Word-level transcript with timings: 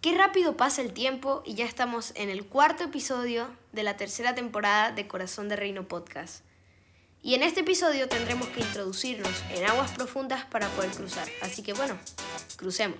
Qué 0.00 0.14
rápido 0.16 0.56
pasa 0.56 0.82
el 0.82 0.92
tiempo 0.92 1.42
y 1.44 1.54
ya 1.54 1.64
estamos 1.64 2.12
en 2.16 2.28
el 2.28 2.46
cuarto 2.46 2.84
episodio 2.84 3.48
de 3.72 3.82
la 3.82 3.96
tercera 3.96 4.34
temporada 4.34 4.92
de 4.92 5.08
Corazón 5.08 5.48
de 5.48 5.56
Reino 5.56 5.88
Podcast. 5.88 6.44
Y 7.22 7.34
en 7.34 7.42
este 7.42 7.60
episodio 7.60 8.08
tendremos 8.08 8.46
que 8.48 8.60
introducirnos 8.60 9.32
en 9.50 9.64
aguas 9.64 9.90
profundas 9.92 10.44
para 10.44 10.68
poder 10.68 10.90
cruzar. 10.90 11.26
Así 11.42 11.62
que 11.62 11.72
bueno, 11.72 11.96
crucemos. 12.56 12.98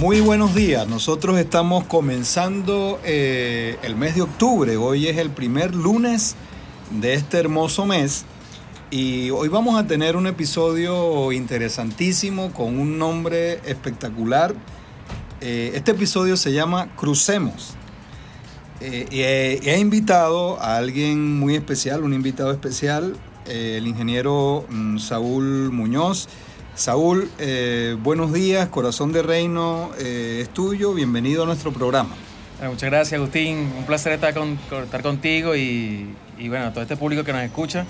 Muy 0.00 0.20
buenos 0.20 0.52
días, 0.52 0.88
nosotros 0.88 1.38
estamos 1.38 1.84
comenzando 1.84 2.98
eh, 3.04 3.78
el 3.82 3.94
mes 3.94 4.16
de 4.16 4.22
octubre, 4.22 4.76
hoy 4.76 5.06
es 5.06 5.16
el 5.18 5.30
primer 5.30 5.76
lunes 5.76 6.34
de 7.00 7.14
este 7.14 7.38
hermoso 7.38 7.86
mes 7.86 8.24
y 8.90 9.30
hoy 9.30 9.48
vamos 9.48 9.80
a 9.80 9.86
tener 9.86 10.16
un 10.16 10.26
episodio 10.26 11.32
interesantísimo 11.32 12.52
con 12.52 12.78
un 12.78 12.98
nombre 12.98 13.60
espectacular. 13.64 14.54
Eh, 15.40 15.72
este 15.74 15.92
episodio 15.92 16.36
se 16.36 16.52
llama 16.52 16.94
Crucemos. 16.96 17.74
Eh, 18.80 19.60
he, 19.64 19.78
invitado 19.78 20.60
a 20.60 20.76
alguien 20.76 21.38
muy 21.38 21.54
especial, 21.54 22.02
un 22.02 22.14
invitado 22.14 22.50
especial, 22.50 23.16
el 23.46 23.86
ingeniero 23.86 24.66
mm, 24.68 24.98
Saúl 24.98 25.70
Muñoz. 25.70 26.28
Saúl, 26.74 27.30
eh, 27.38 27.96
buenos 28.02 28.32
días, 28.32 28.68
Corazón 28.68 29.12
de 29.12 29.22
Reino 29.22 29.90
eh, 29.98 30.40
es 30.42 30.48
tuyo, 30.48 30.94
bienvenido 30.94 31.42
a 31.42 31.46
nuestro 31.46 31.70
programa. 31.70 32.14
muchas 32.62 32.90
gracias 32.90 33.18
Agustín, 33.18 33.70
un 33.76 33.84
placer 33.84 34.12
estar, 34.12 34.32
con, 34.32 34.58
estar 34.82 35.02
contigo 35.02 35.54
y, 35.54 36.14
y, 36.42 36.48
bueno, 36.48 36.72
todo 36.72 36.82
este 36.82 36.96
público 36.96 37.24
que 37.24 37.32
nos 37.32 37.42
escucha. 37.42 37.86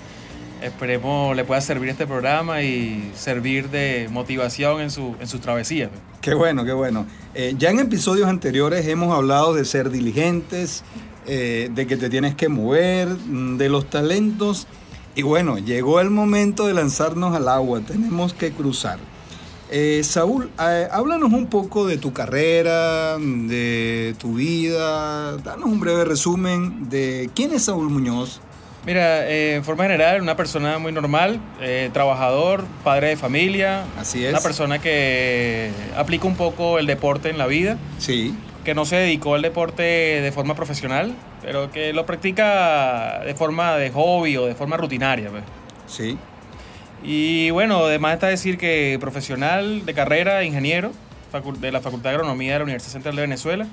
Esperemos 0.61 1.35
le 1.35 1.43
pueda 1.43 1.59
servir 1.59 1.89
este 1.89 2.07
programa 2.07 2.61
y 2.61 3.11
servir 3.15 3.69
de 3.69 4.07
motivación 4.09 4.79
en, 4.79 4.91
su, 4.91 5.15
en 5.19 5.27
sus 5.27 5.41
travesías. 5.41 5.89
Qué 6.21 6.33
bueno, 6.33 6.63
qué 6.63 6.71
bueno. 6.71 7.05
Eh, 7.33 7.55
ya 7.57 7.71
en 7.71 7.79
episodios 7.79 8.29
anteriores 8.29 8.87
hemos 8.87 9.13
hablado 9.13 9.53
de 9.53 9.65
ser 9.65 9.89
diligentes, 9.89 10.83
de 11.25 11.85
que 11.87 11.95
te 11.95 12.09
tienes 12.09 12.35
que 12.35 12.49
mover, 12.49 13.07
mm, 13.07 13.57
de 13.57 13.69
los 13.69 13.89
talentos 13.89 14.67
y 15.15 15.21
bueno, 15.21 15.59
llegó 15.59 15.99
el 15.99 16.09
momento 16.09 16.65
de 16.65 16.73
lanzarnos 16.73 17.35
al 17.35 17.47
agua, 17.47 17.81
tenemos 17.81 18.33
que 18.33 18.51
cruzar. 18.51 18.97
Eh, 19.69 20.01
Saúl, 20.03 20.49
eh, 20.59 20.87
háblanos 20.91 21.31
un 21.33 21.47
poco 21.47 21.85
de 21.85 21.97
tu 21.97 22.13
carrera, 22.13 23.17
de 23.19 24.15
tu 24.17 24.33
vida, 24.35 25.37
danos 25.37 25.65
un 25.65 25.79
breve 25.79 26.05
resumen 26.05 26.89
de 26.89 27.29
quién 27.35 27.53
es 27.53 27.65
Saúl 27.65 27.89
Muñoz. 27.89 28.41
Mira, 28.85 29.27
eh, 29.29 29.55
en 29.55 29.63
forma 29.63 29.83
general, 29.83 30.21
una 30.21 30.35
persona 30.35 30.77
muy 30.77 30.91
normal, 30.91 31.39
trabajador, 31.93 32.65
padre 32.83 33.09
de 33.09 33.17
familia. 33.17 33.83
Así 33.97 34.25
es. 34.25 34.31
Una 34.31 34.41
persona 34.41 34.79
que 34.79 35.71
aplica 35.95 36.27
un 36.27 36.35
poco 36.35 36.79
el 36.79 36.85
deporte 36.85 37.29
en 37.29 37.37
la 37.37 37.47
vida. 37.47 37.77
Sí 37.97 38.35
que 38.63 38.73
no 38.73 38.85
se 38.85 38.95
dedicó 38.95 39.35
al 39.35 39.41
deporte 39.41 39.83
de 39.83 40.31
forma 40.31 40.55
profesional, 40.55 41.13
pero 41.41 41.71
que 41.71 41.93
lo 41.93 42.05
practica 42.05 43.21
de 43.25 43.35
forma 43.35 43.75
de 43.75 43.91
hobby 43.91 44.37
o 44.37 44.45
de 44.45 44.55
forma 44.55 44.77
rutinaria. 44.77 45.29
Pues. 45.29 45.43
Sí. 45.87 46.17
Y 47.03 47.49
bueno, 47.49 47.85
además 47.85 48.13
está 48.13 48.27
decir 48.27 48.57
que 48.57 48.97
profesional 48.99 49.85
de 49.85 49.93
carrera, 49.93 50.43
ingeniero 50.43 50.91
de 51.59 51.71
la 51.71 51.81
Facultad 51.81 52.11
de 52.11 52.15
Agronomía 52.15 52.53
de 52.53 52.59
la 52.59 52.63
Universidad 52.63 52.93
Central 52.93 53.15
de 53.15 53.21
Venezuela. 53.23 53.67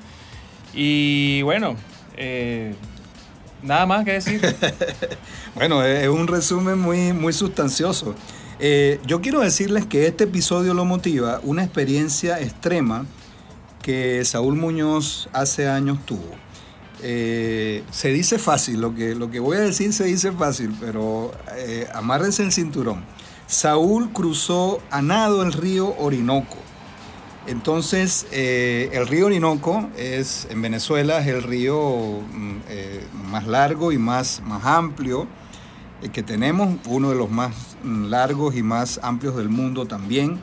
Y 0.74 1.42
bueno, 1.42 1.76
eh, 2.16 2.74
nada 3.62 3.86
más 3.86 4.04
que 4.04 4.12
decir. 4.12 4.40
bueno, 5.54 5.82
es 5.82 6.08
un 6.08 6.26
resumen 6.26 6.78
muy, 6.78 7.12
muy 7.12 7.32
sustancioso. 7.32 8.14
Eh, 8.58 9.00
yo 9.06 9.20
quiero 9.20 9.40
decirles 9.40 9.86
que 9.86 10.06
este 10.06 10.24
episodio 10.24 10.74
lo 10.74 10.84
motiva 10.84 11.40
una 11.44 11.64
experiencia 11.64 12.40
extrema 12.40 13.06
que 13.82 14.24
Saúl 14.24 14.56
Muñoz 14.56 15.28
hace 15.32 15.68
años 15.68 15.98
tuvo. 16.04 16.30
Eh, 17.02 17.82
se 17.90 18.12
dice 18.12 18.38
fácil, 18.38 18.80
lo 18.80 18.94
que, 18.94 19.14
lo 19.14 19.30
que 19.30 19.40
voy 19.40 19.56
a 19.56 19.60
decir 19.60 19.94
se 19.94 20.04
dice 20.04 20.32
fácil, 20.32 20.74
pero 20.78 21.32
eh, 21.56 21.88
amárrense 21.94 22.42
el 22.42 22.52
cinturón. 22.52 23.02
Saúl 23.46 24.12
cruzó 24.12 24.80
a 24.90 25.00
nado 25.00 25.42
el 25.42 25.52
río 25.52 25.94
Orinoco. 25.98 26.56
Entonces, 27.46 28.26
eh, 28.32 28.90
el 28.92 29.06
río 29.06 29.26
Orinoco 29.26 29.88
es, 29.96 30.46
en 30.50 30.62
Venezuela, 30.62 31.20
es 31.20 31.26
el 31.26 31.42
río 31.42 32.20
mm, 32.32 33.30
más 33.30 33.46
largo 33.46 33.92
y 33.92 33.98
más, 33.98 34.42
más 34.44 34.64
amplio 34.64 35.26
que 36.08 36.22
tenemos, 36.22 36.76
uno 36.86 37.10
de 37.10 37.16
los 37.16 37.30
más 37.30 37.54
mm, 37.82 38.06
largos 38.06 38.56
y 38.56 38.62
más 38.62 39.00
amplios 39.02 39.36
del 39.36 39.48
mundo 39.48 39.86
también. 39.86 40.40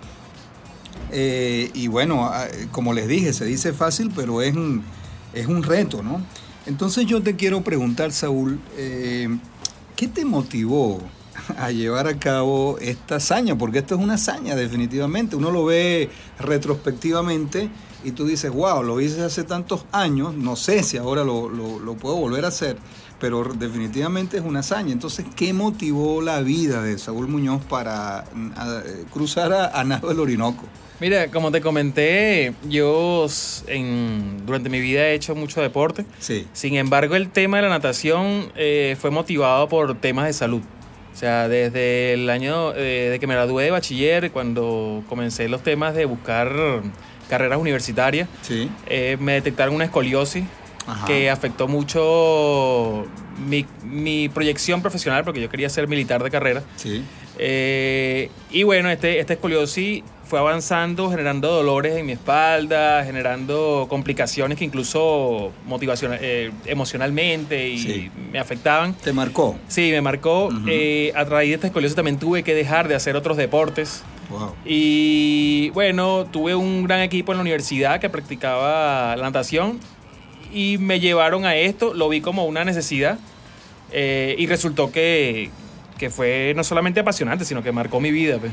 Eh, 1.11 1.71
y 1.73 1.87
bueno, 1.87 2.25
ah, 2.25 2.47
como 2.71 2.93
les 2.93 3.07
dije, 3.07 3.33
se 3.33 3.45
dice 3.45 3.73
fácil, 3.73 4.11
pero 4.15 4.41
es 4.41 4.55
un, 4.55 4.83
es 5.33 5.47
un 5.47 5.63
reto, 5.63 6.03
¿no? 6.03 6.21
Entonces 6.65 7.05
yo 7.05 7.21
te 7.21 7.35
quiero 7.35 7.61
preguntar, 7.61 8.11
Saúl, 8.11 8.59
eh, 8.77 9.29
¿qué 9.95 10.07
te 10.07 10.25
motivó 10.25 10.99
a 11.57 11.71
llevar 11.71 12.07
a 12.07 12.17
cabo 12.17 12.77
esta 12.79 13.15
hazaña? 13.15 13.57
Porque 13.57 13.79
esto 13.79 13.95
es 13.95 14.01
una 14.01 14.15
hazaña, 14.15 14.55
definitivamente. 14.55 15.35
Uno 15.35 15.51
lo 15.51 15.65
ve 15.65 16.09
retrospectivamente 16.39 17.69
y 18.03 18.11
tú 18.11 18.25
dices, 18.25 18.51
wow, 18.51 18.83
lo 18.83 19.01
hice 19.01 19.21
hace 19.21 19.43
tantos 19.43 19.85
años, 19.91 20.35
no 20.35 20.55
sé 20.55 20.83
si 20.83 20.97
ahora 20.97 21.23
lo, 21.23 21.49
lo 21.49 21.93
puedo 21.95 22.15
volver 22.15 22.45
a 22.45 22.49
hacer, 22.49 22.77
pero 23.19 23.43
definitivamente 23.43 24.37
es 24.37 24.43
una 24.43 24.59
hazaña. 24.59 24.91
Entonces, 24.91 25.25
¿qué 25.35 25.53
motivó 25.53 26.21
la 26.21 26.41
vida 26.41 26.81
de 26.81 26.97
Saúl 26.97 27.27
Muñoz 27.27 27.63
para 27.65 28.25
cruzar 29.11 29.51
a, 29.53 29.79
a 29.79 29.83
Nado 29.83 30.09
del 30.09 30.19
Orinoco? 30.19 30.63
Mira, 30.99 31.27
como 31.27 31.51
te 31.51 31.61
comenté, 31.61 32.55
yo 32.67 33.27
en, 33.67 34.45
durante 34.47 34.67
mi 34.69 34.79
vida 34.79 35.07
he 35.07 35.13
hecho 35.13 35.35
mucho 35.35 35.61
deporte. 35.61 36.05
Sí. 36.17 36.47
Sin 36.53 36.75
embargo, 36.75 37.15
el 37.15 37.29
tema 37.29 37.57
de 37.57 37.63
la 37.63 37.69
natación 37.69 38.51
eh, 38.55 38.95
fue 38.99 39.11
motivado 39.11 39.69
por 39.69 39.95
temas 39.99 40.25
de 40.25 40.33
salud. 40.33 40.61
O 41.17 41.19
sea, 41.19 41.47
desde 41.47 42.13
el 42.13 42.29
año 42.29 42.75
eh, 42.75 43.09
de 43.09 43.19
que 43.19 43.25
me 43.25 43.33
gradué 43.33 43.63
de 43.63 43.71
bachiller, 43.71 44.29
cuando 44.29 45.03
comencé 45.09 45.49
los 45.49 45.63
temas 45.63 45.95
de 45.95 46.05
buscar 46.05 46.83
carreras 47.27 47.57
universitarias, 47.57 48.29
sí. 48.43 48.69
Eh, 48.85 49.17
me 49.19 49.33
detectaron 49.33 49.73
una 49.73 49.85
escoliosis 49.85 50.45
que 51.07 51.31
afectó 51.31 51.67
mucho 51.67 53.07
mi, 53.47 53.65
mi, 53.83 54.29
proyección 54.29 54.83
profesional, 54.83 55.23
porque 55.23 55.41
yo 55.41 55.49
quería 55.49 55.69
ser 55.69 55.87
militar 55.87 56.23
de 56.23 56.29
carrera. 56.29 56.61
Sí. 56.75 57.03
y 58.51 58.61
bueno, 58.61 58.91
este, 58.91 59.19
esta 59.19 59.33
escoliosis 59.33 60.03
fue 60.27 60.39
avanzando, 60.39 61.09
generando 61.09 61.51
dolores 61.51 61.95
en 61.95 62.05
mi 62.05 62.11
espalda, 62.11 63.03
generando 63.03 63.87
complicaciones 63.89 64.57
que 64.57 64.65
incluso 64.65 65.51
motivacional, 65.65 66.19
eh, 66.21 66.51
emocionalmente 66.65 67.69
y 67.69 68.11
me 68.31 68.39
afectaban. 68.39 68.93
¿Te 68.93 69.13
marcó? 69.13 69.57
Sí, 69.67 69.89
me 69.91 70.01
marcó. 70.01 70.49
Eh, 70.67 71.13
a 71.15 71.23
raíz 71.23 71.49
de 71.49 71.55
esta 71.55 71.67
escoliosis 71.67 71.95
también 71.95 72.19
tuve 72.19 72.43
que 72.43 72.53
dejar 72.53 72.87
de 72.87 72.95
hacer 72.95 73.15
otros 73.15 73.37
deportes. 73.37 74.03
Y 74.65 75.69
bueno, 75.69 76.25
tuve 76.25 76.53
un 76.53 76.83
gran 76.83 76.99
equipo 76.99 77.31
en 77.31 77.37
la 77.37 77.41
universidad 77.41 78.01
que 78.01 78.09
practicaba 78.09 79.15
la 79.15 79.23
natación 79.23 79.79
y 80.53 80.77
me 80.77 80.99
llevaron 80.99 81.45
a 81.45 81.55
esto, 81.55 81.93
lo 81.93 82.09
vi 82.09 82.19
como 82.19 82.45
una 82.45 82.65
necesidad 82.65 83.17
eh, 83.91 84.35
y 84.37 84.47
resultó 84.47 84.91
que, 84.91 85.49
que, 85.97 86.09
fue 86.09 86.53
no 86.57 86.65
solamente 86.65 86.99
apasionante, 86.99 87.45
sino 87.45 87.63
que 87.63 87.71
marcó 87.71 88.01
mi 88.01 88.11
vida. 88.11 88.37
Pues. 88.37 88.51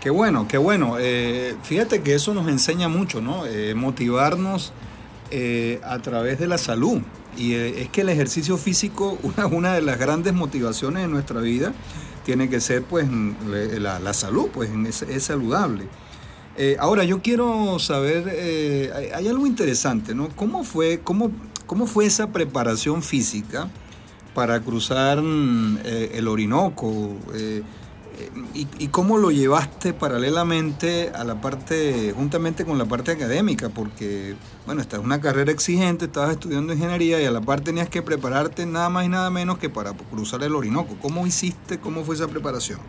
Qué 0.00 0.10
bueno, 0.10 0.46
qué 0.46 0.58
bueno. 0.58 0.96
Eh, 1.00 1.56
fíjate 1.64 2.02
que 2.02 2.14
eso 2.14 2.32
nos 2.32 2.46
enseña 2.46 2.88
mucho, 2.88 3.20
¿no? 3.20 3.46
Eh, 3.46 3.74
motivarnos 3.74 4.72
eh, 5.32 5.80
a 5.84 5.98
través 5.98 6.38
de 6.38 6.46
la 6.46 6.56
salud. 6.56 7.00
Y 7.36 7.54
es 7.54 7.88
que 7.88 8.02
el 8.02 8.08
ejercicio 8.08 8.56
físico, 8.58 9.18
una, 9.50 9.74
de 9.74 9.82
las 9.82 9.98
grandes 9.98 10.34
motivaciones 10.34 11.02
de 11.02 11.08
nuestra 11.08 11.40
vida, 11.40 11.72
tiene 12.24 12.48
que 12.48 12.60
ser 12.60 12.84
pues 12.84 13.08
la, 13.10 14.14
salud, 14.14 14.48
pues 14.52 14.70
es, 15.08 15.22
saludable. 15.22 15.88
ahora, 16.78 17.02
yo 17.04 17.20
quiero 17.22 17.78
saber, 17.78 18.92
hay, 19.14 19.26
algo 19.26 19.46
interesante, 19.46 20.14
¿no? 20.14 20.28
¿Cómo 20.36 20.62
fue, 20.62 21.00
cómo, 21.02 21.32
cómo 21.66 21.86
fue 21.86 22.06
esa 22.06 22.30
preparación 22.30 23.02
física 23.02 23.68
para 24.34 24.60
cruzar 24.60 25.18
el 25.18 26.28
Orinoco? 26.28 27.16
¿Y, 28.54 28.88
cómo 28.88 29.18
lo 29.18 29.30
llevaste 29.30 29.92
paralelamente 29.92 31.10
a 31.14 31.24
la 31.24 31.40
parte, 31.40 32.12
juntamente 32.16 32.64
con 32.64 32.76
la 32.78 32.84
parte 32.84 33.12
académica? 33.12 33.68
Porque, 33.68 34.34
bueno, 34.66 34.80
esta 34.80 34.96
es 34.96 35.02
una 35.02 35.20
carrera 35.20 35.52
exigente, 35.52 36.06
estabas 36.06 36.32
estudiando 36.32 36.72
ingeniería 36.72 37.20
y 37.22 37.24
a 37.24 37.30
la 37.30 37.40
par 37.40 37.60
tenías 37.60 37.88
que 37.88 38.02
prepararte 38.02 38.66
nada 38.66 38.88
más 38.88 39.06
y 39.06 39.08
nada 39.08 39.30
menos 39.30 39.58
que 39.58 39.70
para 39.70 39.92
cruzar 39.92 40.42
el 40.42 40.54
Orinoco. 40.54 40.96
¿Cómo 41.00 41.26
hiciste? 41.26 41.78
¿Cómo 41.78 42.04
fue 42.04 42.16
esa 42.16 42.28
preparación? 42.28 42.80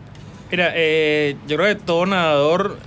Mira, 0.50 0.72
eh, 0.74 1.36
yo 1.46 1.56
creo 1.56 1.76
que 1.76 1.82
todo 1.84 2.06
nadador 2.06 2.78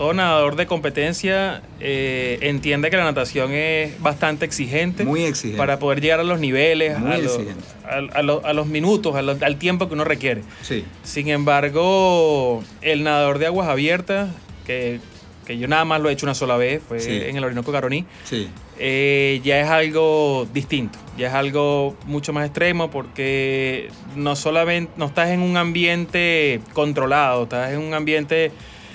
todo 0.00 0.14
nadador 0.14 0.56
de 0.56 0.66
competencia 0.66 1.60
eh, 1.78 2.38
entiende 2.40 2.88
que 2.88 2.96
la 2.96 3.04
natación 3.04 3.52
es 3.52 4.00
bastante 4.00 4.46
exigente. 4.46 5.04
Muy 5.04 5.24
exigente. 5.24 5.58
Para 5.58 5.78
poder 5.78 6.00
llegar 6.00 6.20
a 6.20 6.24
los 6.24 6.40
niveles, 6.40 6.96
a 6.96 7.18
los, 7.18 8.42
a, 8.42 8.52
los, 8.54 8.66
minutos, 8.66 9.14
al 9.14 9.56
tiempo 9.56 9.88
que 9.88 9.92
uno 9.92 10.04
requiere. 10.04 10.40
Sí. 10.62 10.86
Sin 11.02 11.28
embargo, 11.28 12.64
el 12.80 13.04
nadador 13.04 13.38
de 13.40 13.44
aguas 13.44 13.68
abiertas, 13.68 14.30
que, 14.64 15.00
yo 15.46 15.68
nada 15.68 15.84
más 15.84 16.00
lo 16.00 16.08
he 16.08 16.14
hecho 16.14 16.24
una 16.24 16.34
sola 16.34 16.56
vez, 16.56 16.80
fue 16.88 17.28
en 17.28 17.36
el 17.36 17.44
Orinoco 17.44 17.70
Caroní, 17.70 18.06
sí. 18.24 18.48
Eh, 18.78 19.42
ya 19.44 19.60
es 19.60 19.68
algo 19.68 20.48
distinto, 20.54 20.98
ya 21.18 21.28
es 21.28 21.34
algo 21.34 21.94
mucho 22.06 22.32
más 22.32 22.46
extremo 22.46 22.90
porque 22.90 23.90
no 24.16 24.34
solamente 24.34 24.90
no 24.96 25.04
estás 25.04 25.28
en 25.28 25.40
un 25.40 25.58
ambiente 25.58 26.62
controlado, 26.72 27.42
estás 27.42 27.72
en 27.72 27.80
un 27.80 27.92
ambiente 27.92 28.50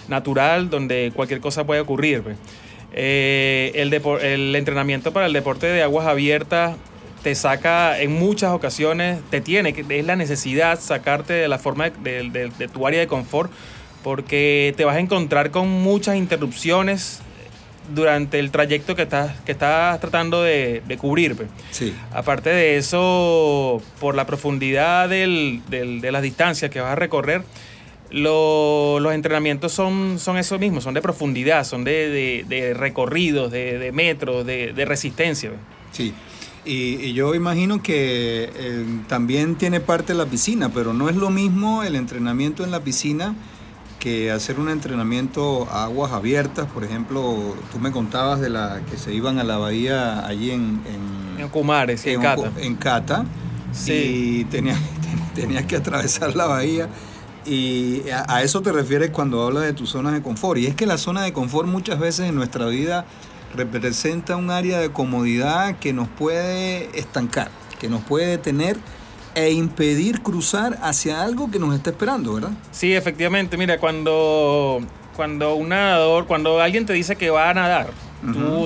natural 0.07 0.69
donde 0.69 1.12
cualquier 1.16 1.40
cosa 1.40 1.66
puede 1.66 1.81
ocurrir. 1.81 2.22
Pues. 2.22 2.38
Eh, 2.94 3.72
el, 3.75 3.94
el 3.94 4.56
entrenamiento 4.56 5.12
para 5.12 5.25
el 5.25 5.34
deporte 5.34 5.68
de 5.68 5.84
aguas 5.84 6.07
abiertas 6.07 6.75
te 7.25 7.34
saca 7.34 8.00
en 8.00 8.13
muchas 8.13 8.52
ocasiones, 8.52 9.19
te 9.31 9.42
tiene, 9.42 9.74
es 9.90 10.06
la 10.06 10.16
necesidad 10.16 10.80
sacarte 10.80 11.34
de 11.34 11.48
la 11.48 11.57
forma 11.57 11.90
de, 11.90 12.69
tu 12.72 12.86
área 12.86 13.00
de 13.00 13.07
confort, 13.07 13.52
porque 14.04 14.75
te 14.78 14.86
vas 14.86 14.96
a 14.96 15.00
encontrar 15.00 15.50
con 15.50 15.68
muchas 15.68 16.18
interrupciones 16.18 17.22
durante 17.96 18.38
el 18.38 18.51
trayecto 18.51 18.96
que 18.96 19.01
estás, 19.01 19.42
que 19.42 19.54
estás 19.54 20.00
tratando 20.00 20.44
de, 20.44 20.84
cubrir. 21.01 21.36
Pues. 21.36 21.50
Sí. 21.72 21.96
Aparte 22.13 22.51
de 22.51 22.78
eso, 22.78 23.81
por 24.00 24.13
la 24.13 24.28
profundidad 24.28 25.10
de 25.10 26.12
las 26.12 26.22
distancias 26.22 26.69
que 26.69 26.80
vas 26.80 26.92
a 26.92 26.96
recorrer, 26.96 27.42
los 28.15 29.13
entrenamientos 29.13 29.73
son, 29.73 30.19
son 30.19 30.38
eso 30.38 30.57
mismo, 30.57 30.79
son 30.79 30.94
de 30.94 31.01
profundidad, 31.01 31.65
son 31.65 31.83
de, 31.83 32.45
de, 32.47 32.73
recorridos, 32.73 33.51
de, 33.51 33.91
metros, 33.94 34.45
de, 34.45 34.85
resistencia. 34.85 35.51
Sí, 35.91 36.13
y, 36.63 37.13
yo 37.13 37.35
imagino 37.35 37.81
que 37.81 38.50
eh, 38.56 38.85
también 39.09 39.56
tiene 39.56 39.81
parte 39.81 40.13
la 40.13 40.25
piscina, 40.25 40.69
pero 40.69 40.94
no 40.94 41.09
es 41.09 41.17
lo 41.17 41.29
mismo 41.29 41.83
el 41.83 41.95
entrenamiento 41.95 42.63
en 42.63 42.71
la 42.71 42.79
piscina 42.79 43.35
que 44.00 44.31
hacer 44.31 44.59
un 44.59 44.69
entrenamiento 44.69 45.67
a 45.69 45.85
aguas 45.85 46.13
abiertas. 46.13 46.67
Por 46.67 46.85
ejemplo, 46.85 47.56
tú 47.73 47.79
me 47.79 47.91
contabas 47.91 48.39
de 48.39 48.50
la 48.50 48.81
que 48.89 48.97
se 48.97 49.13
iban 49.13 49.39
a 49.39 49.44
la 49.44 49.57
bahía 49.57 50.25
allí 50.25 50.51
en... 50.51 50.81
En, 50.85 51.41
en 51.41 51.50
Cumares, 51.50 52.06
en, 52.06 52.21
Cata. 52.21 52.51
En 52.59 52.75
Cata. 52.75 53.25
Sí. 53.73 54.39
Y 54.41 54.45
tenías, 54.45 54.79
tenías 55.35 55.65
que 55.65 55.75
atravesar 55.75 56.35
la 56.35 56.45
bahía 56.45 56.88
y 57.45 58.01
a, 58.09 58.42
eso 58.42 58.62
te 58.62 58.71
refieres 58.71 59.12
cuando 59.12 59.44
hablas 59.44 59.63
de 59.63 59.74
tu 59.74 59.86
zona 59.86 60.12
de 60.12 60.21
confort. 60.21 60.59
Y 60.59 60.68
es 60.68 60.75
que 60.75 60.86
la 60.86 60.97
zona 60.97 61.24
de 61.24 61.33
confort 61.33 61.68
muchas 61.68 62.00
veces 62.00 62.30
en 62.30 62.36
nuestra 62.36 62.65
vida 62.68 63.06
representa 63.56 64.36
un 64.36 64.50
área 64.50 64.80
de 64.80 64.89
comodidad 64.92 65.77
que 65.77 65.94
nos 65.94 66.07
puede 66.07 66.89
estancar, 66.97 67.50
que 67.80 67.88
nos 67.88 68.03
puede 68.03 68.27
detener 68.27 68.77
e 69.36 69.51
impedir 69.51 70.21
cruzar 70.21 70.80
hacia 70.81 71.21
algo 71.21 71.51
que 71.51 71.59
nos 71.59 71.75
está 71.75 71.92
esperando, 71.92 72.33
¿verdad? 72.36 72.51
Sí, 72.71 72.94
efectivamente. 72.94 73.57
Mira, 73.57 73.80
cuando, 73.80 74.80
cuando 75.15 75.56
un 75.56 75.69
nadador, 75.69 76.25
cuando 76.25 76.59
alguien 76.62 76.86
te 76.86 76.94
dice 76.94 77.15
que 77.15 77.30
va 77.30 77.50
a 77.50 77.53
nadar, 77.53 77.91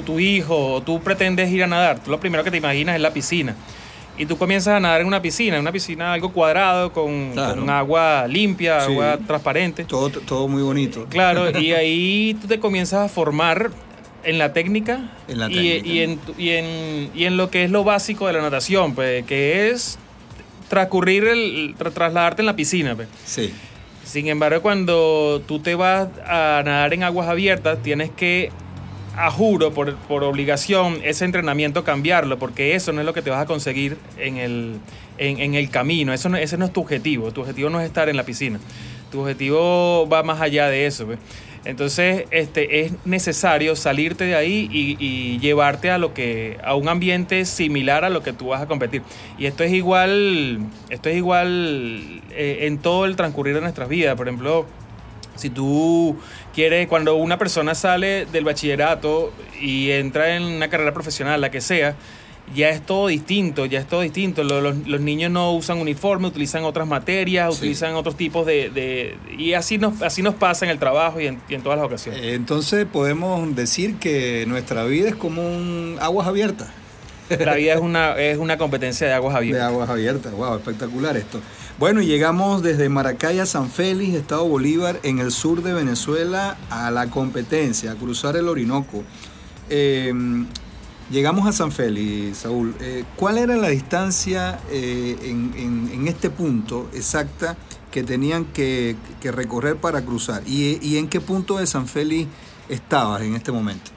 tu 0.06 0.20
hijo 0.20 0.82
tú 0.86 1.02
pretendes 1.02 1.50
ir 1.52 1.64
a 1.64 1.68
nadar, 1.68 2.00
tú 2.02 2.12
lo 2.12 2.20
primero 2.20 2.44
que 2.46 2.52
te 2.52 2.58
imaginas 2.58 2.96
es 2.96 3.02
la 3.02 3.12
piscina 3.12 3.56
y 4.20 4.26
tú 4.26 4.38
comienzas 4.38 4.76
a 4.76 4.80
nadar 4.82 5.00
en 5.00 5.08
una 5.08 5.22
piscina, 5.22 5.56
en 5.56 5.62
una 5.62 5.72
piscina 5.72 6.12
algo 6.12 6.34
cuadrado, 6.34 6.92
con, 6.92 7.34
agua 7.70 8.28
limpia, 8.28 8.84
agua 8.84 9.18
transparente. 9.26 9.86
Todo, 9.86 10.10
todo 10.10 10.48
muy 10.50 10.62
bonito. 10.62 11.06
Claro, 11.10 11.58
y 11.58 11.72
ahí 11.72 12.38
tú 12.40 12.48
te 12.48 12.60
comienzas 12.60 13.06
a 13.06 13.08
formar 13.08 13.72
en 14.26 14.38
la 14.38 14.52
técnica, 14.52 15.10
y, 15.30 16.02
en, 16.02 16.20
y, 16.38 16.50
en, 16.50 17.10
y 17.16 17.24
en 17.24 17.38
lo 17.38 17.50
que 17.50 17.64
es 17.64 17.72
lo 17.72 17.86
básico 17.86 18.28
de 18.28 18.34
la 18.34 18.42
natación, 18.42 18.94
pues, 18.94 19.26
que 19.26 19.70
es 19.70 19.98
transcurrir, 20.68 21.26
el, 21.26 21.76
trasladarte 21.78 22.42
en 22.42 22.48
la 22.48 22.58
piscina. 22.58 22.96
Pues. 22.96 23.08
Sí. 23.24 23.54
Sin 24.04 24.28
embargo, 24.28 24.62
cuando 24.62 25.42
tú 25.48 25.60
te 25.60 25.76
vas 25.76 26.10
a 26.26 26.62
nadar 26.66 26.94
en 26.94 27.04
aguas 27.04 27.30
abiertas, 27.30 27.82
tienes 27.82 28.10
que 28.10 28.52
a 29.20 29.32
juro, 29.32 29.74
por, 29.74 29.96
por, 29.96 30.24
obligación, 30.24 31.00
ese 31.04 31.26
entrenamiento 31.26 31.84
cambiarlo, 31.84 32.40
porque 32.40 32.76
eso 32.76 32.94
no 32.94 33.02
es 33.02 33.06
lo 33.06 33.14
que 33.14 33.22
te 33.22 33.30
vas 33.30 33.42
a 33.42 33.46
conseguir 33.46 33.98
en 34.18 34.38
el, 34.38 34.80
en, 35.18 35.56
el 35.56 35.70
camino. 35.70 36.14
Eso 36.14 36.30
no, 36.30 36.38
ese 36.38 36.58
no 36.58 36.66
es 36.66 36.72
tu 36.72 36.82
objetivo. 36.82 37.32
Tu 37.32 37.42
objetivo 37.42 37.70
no 37.70 37.82
es 37.82 37.86
estar 37.86 38.08
en 38.08 38.16
la 38.16 38.24
piscina. 38.24 38.60
Tu 39.12 39.20
objetivo 39.20 40.08
va 40.08 40.24
más 40.24 40.40
allá 40.40 40.70
de 40.70 40.86
eso. 40.86 41.06
Pues. 41.06 41.20
Entonces, 41.66 42.26
este, 42.32 42.82
es 42.82 42.94
necesario 43.06 43.76
salirte 43.76 44.24
de 44.24 44.36
ahí 44.36 44.70
y, 44.72 45.38
llevarte 45.40 45.92
a 45.92 45.98
lo 45.98 46.14
que, 46.14 46.58
a 46.64 46.76
un 46.76 46.88
ambiente 46.88 47.44
similar 47.46 48.06
a 48.06 48.10
lo 48.10 48.24
que 48.24 48.32
tú 48.32 48.48
vas 48.48 48.62
a 48.62 48.68
competir. 48.68 49.02
Y 49.38 49.46
esto 49.46 49.64
es 49.64 49.74
igual, 49.74 50.60
esto 50.90 51.10
es 51.10 51.18
igual 51.18 52.22
eh, 52.32 52.60
en 52.62 52.78
todo 52.78 53.06
el 53.06 53.16
transcurrir 53.18 53.56
de 53.56 53.62
nuestras 53.62 53.90
vidas. 53.90 54.16
Por 54.16 54.28
ejemplo, 54.28 54.66
si 55.40 55.50
tú 55.50 56.18
quieres, 56.54 56.88
cuando 56.88 57.16
una 57.16 57.38
persona 57.38 57.74
sale 57.76 58.26
del 58.26 58.44
bachillerato 58.44 59.32
y 59.62 59.92
entra 59.92 60.36
en 60.36 60.44
una 60.44 60.70
carrera 60.70 60.94
profesional, 60.94 61.42
la 61.42 61.50
que 61.50 61.62
sea, 61.62 61.96
ya 62.56 62.70
es 62.70 62.86
todo 62.86 63.08
distinto, 63.08 63.66
ya 63.66 63.80
es 63.80 63.88
todo 63.88 64.02
distinto. 64.02 64.44
Los, 64.44 65.02
niños 65.02 65.32
no 65.32 65.54
usan 65.54 65.78
uniforme, 65.78 66.28
utilizan 66.28 66.64
otras 66.64 66.88
materias, 66.88 67.58
utilizan 67.58 67.94
otros 67.96 68.16
tipos 68.16 68.46
de, 68.46 69.18
y 69.38 69.54
así 69.54 69.78
nos, 69.78 70.02
así 70.02 70.22
nos 70.22 70.36
pasa 70.36 70.66
en 70.66 70.72
el 70.72 70.80
trabajo 70.80 71.20
y 71.20 71.28
en, 71.28 71.62
todas 71.62 71.78
las 71.78 71.86
ocasiones. 71.86 72.22
Eh, 72.22 72.34
entonces 72.34 72.86
podemos 72.86 73.56
decir 73.56 73.96
que 73.96 74.46
nuestra 74.48 74.84
vida 74.86 75.10
es 75.10 75.16
como 75.16 75.42
un 75.42 75.98
aguas 76.02 76.28
abiertas. 76.28 76.70
La 77.30 77.54
vida 77.54 77.74
es 77.74 77.80
una, 77.80 78.18
es 78.18 78.40
una 78.40 78.58
competencia 78.58 79.06
de 79.06 79.14
aguas 79.14 79.36
abiertas. 79.36 79.62
De 79.62 79.68
aguas 79.68 79.90
abiertas, 79.90 80.34
wow, 80.34 80.56
espectacular 80.56 81.16
esto. 81.18 81.40
Bueno, 81.80 82.02
llegamos 82.02 82.62
desde 82.62 82.90
Maracay 82.90 83.40
a 83.40 83.46
San 83.46 83.70
Félix, 83.70 84.14
Estado 84.16 84.46
Bolívar, 84.46 85.00
en 85.04 85.20
el 85.20 85.32
sur 85.32 85.64
de 85.64 85.72
Venezuela, 85.72 86.58
a 86.70 86.92
la 86.92 87.10
competencia, 87.10 87.94
a 87.94 87.96
cruzar 87.96 88.36
el 88.36 88.50
Orinoco. 88.50 89.06
Eh, 89.70 90.12
llegamos 91.10 91.48
a 91.48 91.54
San 91.54 91.72
Félix, 91.72 92.40
Saúl. 92.40 92.76
Eh, 92.82 93.06
¿Cuál 93.16 93.38
era 93.38 93.56
la 93.56 93.70
distancia 93.70 94.60
eh, 94.70 95.16
en, 95.24 96.06
este 96.06 96.30
punto 96.30 96.90
exacta 96.94 97.56
que 97.94 98.04
tenían 98.04 98.44
que, 98.44 98.98
recorrer 99.24 99.78
para 99.78 100.02
cruzar? 100.02 100.44
¿Y, 100.46 100.98
en 100.98 101.08
qué 101.08 101.22
punto 101.22 101.60
de 101.60 101.66
San 101.66 101.88
Félix 101.88 102.28
estabas 102.68 103.22
en 103.22 103.36
este 103.36 103.54
momento? 103.54 103.92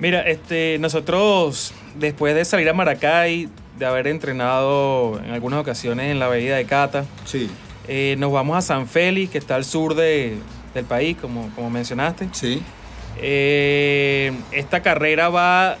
Mira, 0.00 0.22
este, 0.22 0.78
nosotros 0.80 1.74
después 1.96 2.34
de 2.34 2.44
salir 2.44 2.68
a 2.68 2.72
Maracay, 2.72 3.48
de 3.80 3.86
haber 3.86 4.06
entrenado 4.06 5.18
en 5.24 5.30
algunas 5.30 5.58
ocasiones 5.58 6.10
en 6.10 6.18
la 6.18 6.28
Bahía 6.28 6.54
de 6.54 6.66
Cata. 6.66 7.06
Sí. 7.24 7.50
Eh, 7.88 8.14
nos 8.18 8.30
vamos 8.30 8.56
a 8.58 8.60
San 8.60 8.86
Félix, 8.86 9.32
que 9.32 9.38
está 9.38 9.56
al 9.56 9.64
sur 9.64 9.94
de, 9.94 10.36
del 10.74 10.84
país, 10.84 11.16
como, 11.18 11.48
como 11.56 11.70
mencionaste. 11.70 12.28
Sí. 12.32 12.62
Eh, 13.16 14.32
esta 14.52 14.82
carrera 14.82 15.30
va 15.30 15.78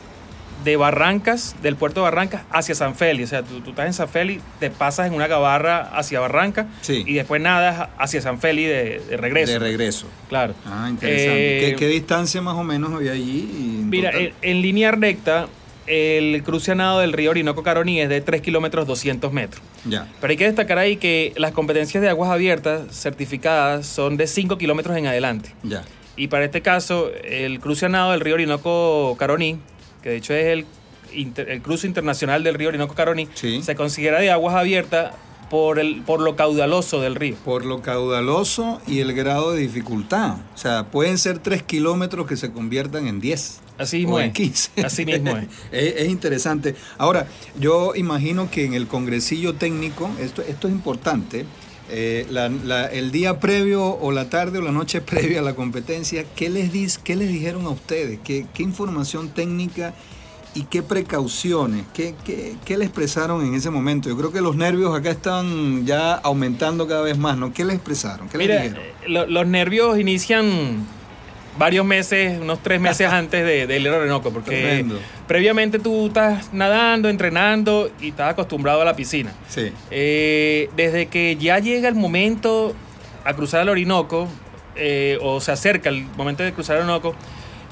de 0.64 0.76
Barrancas, 0.76 1.56
del 1.62 1.76
puerto 1.76 2.00
de 2.00 2.04
Barrancas, 2.04 2.42
hacia 2.50 2.74
San 2.74 2.94
Félix. 2.94 3.28
O 3.28 3.30
sea, 3.30 3.42
tú, 3.42 3.58
estás 3.68 3.86
en 3.86 3.92
San 3.92 4.08
Félix, 4.08 4.42
te 4.58 4.70
pasas 4.70 5.06
en 5.06 5.12
una 5.12 5.26
gabarra 5.26 5.90
hacia 5.94 6.20
Barranca 6.20 6.68
y 6.88 7.12
después 7.12 7.42
nadas 7.42 7.90
hacia 7.98 8.22
San 8.22 8.40
Félix 8.40 8.68
de, 9.10 9.16
regreso. 9.18 9.52
De 9.52 9.58
regreso. 9.58 10.06
Claro. 10.30 10.54
Ah, 10.64 10.86
interesante. 10.88 11.76
¿Qué, 11.78 11.84
eh, 11.84 11.88
distancia 11.88 12.40
más 12.40 12.54
o 12.56 12.64
menos 12.64 12.94
había 12.94 13.12
allí? 13.12 13.82
mira, 13.84 14.10
en, 14.14 14.62
línea 14.62 14.90
recta, 14.90 15.48
el 15.90 16.42
cruce 16.44 16.76
nado 16.76 17.00
del 17.00 17.12
río 17.12 17.30
Orinoco 17.30 17.64
Caroní 17.64 18.00
es 18.00 18.08
de 18.08 18.20
3 18.20 18.42
kilómetros 18.42 18.86
200 18.86 19.32
metros. 19.32 19.60
Ya. 19.84 20.06
Pero 20.20 20.30
hay 20.30 20.36
que 20.36 20.44
destacar 20.44 20.78
ahí 20.78 20.96
que 20.96 21.32
las 21.36 21.50
competencias 21.50 22.00
de 22.00 22.08
aguas 22.08 22.30
abiertas 22.30 22.94
certificadas 22.94 23.86
son 23.86 24.16
de 24.16 24.28
5 24.28 24.56
kilómetros 24.56 24.96
en 24.96 25.08
adelante. 25.08 25.52
Ya. 25.64 25.82
Y 26.16 26.28
para 26.28 26.44
este 26.44 26.62
caso, 26.62 27.10
el 27.24 27.58
cruce 27.58 27.88
nado 27.88 28.12
del 28.12 28.20
río 28.20 28.34
Orinoco 28.34 29.16
Caroní, 29.18 29.58
que 30.02 30.10
de 30.10 30.16
hecho 30.16 30.32
es 30.32 30.46
el, 30.46 30.66
el 31.36 31.60
cruce 31.60 31.88
internacional 31.88 32.44
del 32.44 32.54
río 32.54 32.68
Orinoco 32.68 32.94
Caroní, 32.94 33.28
se 33.34 33.74
considera 33.74 34.20
de 34.20 34.30
aguas 34.30 34.54
abiertas 34.54 35.12
por, 35.50 35.80
el, 35.80 36.02
por 36.02 36.20
lo 36.20 36.36
caudaloso 36.36 37.00
del 37.00 37.16
río. 37.16 37.36
Por 37.44 37.66
lo 37.66 37.82
caudaloso 37.82 38.80
y 38.86 39.00
el 39.00 39.12
grado 39.12 39.52
de 39.52 39.60
dificultad. 39.60 40.36
O 40.54 40.58
sea, 40.58 40.86
pueden 40.86 41.18
ser 41.18 41.40
3 41.40 41.64
kilómetros 41.64 42.26
que 42.26 42.36
se 42.36 42.52
conviertan 42.52 43.08
en 43.08 43.20
10. 43.20 43.60
Así 43.76 43.98
mismo 43.98 44.14
o 44.14 44.20
en 44.20 44.32
15. 44.32 44.84
Así 44.84 45.04
mismo 45.04 45.36
es. 45.36 45.48
es. 45.72 46.08
interesante. 46.08 46.76
Ahora, 46.96 47.26
yo 47.58 47.94
imagino 47.96 48.50
que 48.50 48.64
en 48.64 48.74
el 48.74 48.86
congresillo 48.86 49.54
técnico, 49.54 50.08
esto, 50.20 50.42
esto 50.42 50.68
es 50.68 50.72
importante, 50.72 51.46
eh, 51.90 52.26
el 52.92 53.10
día 53.10 53.40
previo 53.40 53.84
o 53.84 54.12
la 54.12 54.30
tarde 54.30 54.58
o 54.58 54.62
la 54.62 54.72
noche 54.72 55.00
previa 55.00 55.40
a 55.40 55.42
la 55.42 55.54
competencia, 55.54 56.24
¿qué 56.36 56.48
les, 56.48 56.72
dis, 56.72 56.98
qué 56.98 57.16
les 57.16 57.28
dijeron 57.28 57.66
a 57.66 57.70
ustedes? 57.70 58.20
¿Qué, 58.22 58.46
qué 58.54 58.62
información 58.62 59.30
técnica 59.30 59.94
y 60.54 60.64
qué 60.64 60.82
precauciones? 60.82 61.84
¿Qué, 61.94 62.14
qué, 62.24 62.56
qué 62.64 62.76
le 62.76 62.84
expresaron 62.84 63.44
en 63.44 63.54
ese 63.54 63.70
momento? 63.70 64.08
Yo 64.08 64.16
creo 64.16 64.32
que 64.32 64.40
los 64.40 64.56
nervios 64.56 64.96
acá 64.96 65.10
están 65.10 65.86
ya 65.86 66.14
aumentando 66.14 66.88
cada 66.88 67.02
vez 67.02 67.18
más, 67.18 67.36
¿no? 67.36 67.52
¿Qué 67.52 67.64
le 67.64 67.74
expresaron? 67.74 68.28
¿Qué 68.28 68.38
Mira, 68.38 68.62
dijeron? 68.62 68.82
Eh, 69.02 69.26
los 69.28 69.46
nervios 69.46 69.98
inician 69.98 70.86
varios 71.58 71.84
meses, 71.84 72.40
unos 72.40 72.62
tres 72.62 72.80
meses 72.80 73.06
antes 73.12 73.44
de, 73.44 73.66
de 73.66 73.78
ir 73.78 73.88
al 73.88 73.94
Orinoco, 73.94 74.32
porque 74.32 74.84
previamente 75.26 75.78
tú 75.78 76.06
estás 76.06 76.52
nadando, 76.52 77.08
entrenando 77.08 77.90
y 78.00 78.08
estás 78.08 78.30
acostumbrado 78.30 78.82
a 78.82 78.84
la 78.84 78.96
piscina. 78.96 79.32
Sí. 79.48 79.70
Eh, 79.90 80.70
desde 80.76 81.06
que 81.06 81.36
ya 81.36 81.58
llega 81.58 81.88
el 81.88 81.94
momento 81.94 82.74
a 83.24 83.34
cruzar 83.34 83.62
el 83.62 83.68
Orinoco, 83.68 84.28
eh, 84.76 85.18
o 85.20 85.40
se 85.40 85.52
acerca 85.52 85.90
el 85.90 86.04
momento 86.16 86.42
de 86.42 86.52
cruzar 86.52 86.76
el 86.76 86.82
Orinoco, 86.82 87.14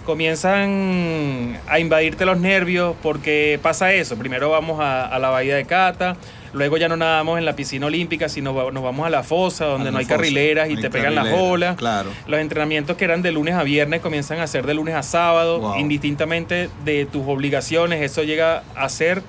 comienzan 0.08 1.60
a 1.68 1.78
invadirte 1.78 2.24
los 2.24 2.40
nervios 2.40 2.96
porque 3.02 3.60
pasa 3.62 3.92
eso. 3.92 4.16
Primero 4.16 4.48
vamos 4.48 4.80
a, 4.80 5.18
la 5.18 5.28
bahía 5.28 5.54
de 5.54 5.66
Cata, 5.66 6.16
luego 6.54 6.78
ya 6.78 6.88
no 6.88 6.96
nadamos 6.96 7.38
en 7.38 7.44
la 7.44 7.54
piscina 7.54 7.84
olímpica, 7.84 8.30
sino 8.30 8.70
nos 8.70 8.82
vamos 8.82 9.06
a 9.06 9.10
la 9.10 9.22
fosa 9.22 9.66
donde 9.66 9.92
no 9.92 9.98
hay 9.98 10.06
carrileras 10.06 10.70
y 10.70 10.76
te 10.76 10.88
pegan 10.88 11.14
las 11.14 11.28
olas. 11.34 11.76
Claro. 11.76 12.08
Los 12.26 12.40
entrenamientos 12.40 12.96
que 12.96 13.04
eran 13.04 13.20
de 13.20 13.32
lunes 13.32 13.54
a 13.54 13.64
viernes 13.64 14.00
comienzan 14.00 14.40
a 14.40 14.46
ser 14.46 14.64
de 14.64 14.72
lunes 14.72 14.94
a 14.94 15.02
sábado, 15.02 15.74
indistintamente 15.76 16.70
de 16.86 17.04
tus 17.04 17.24
obligaciones. 17.26 18.00
Eso 18.00 18.22
llega 18.22 18.62
a 18.74 18.88
ser 18.88 19.22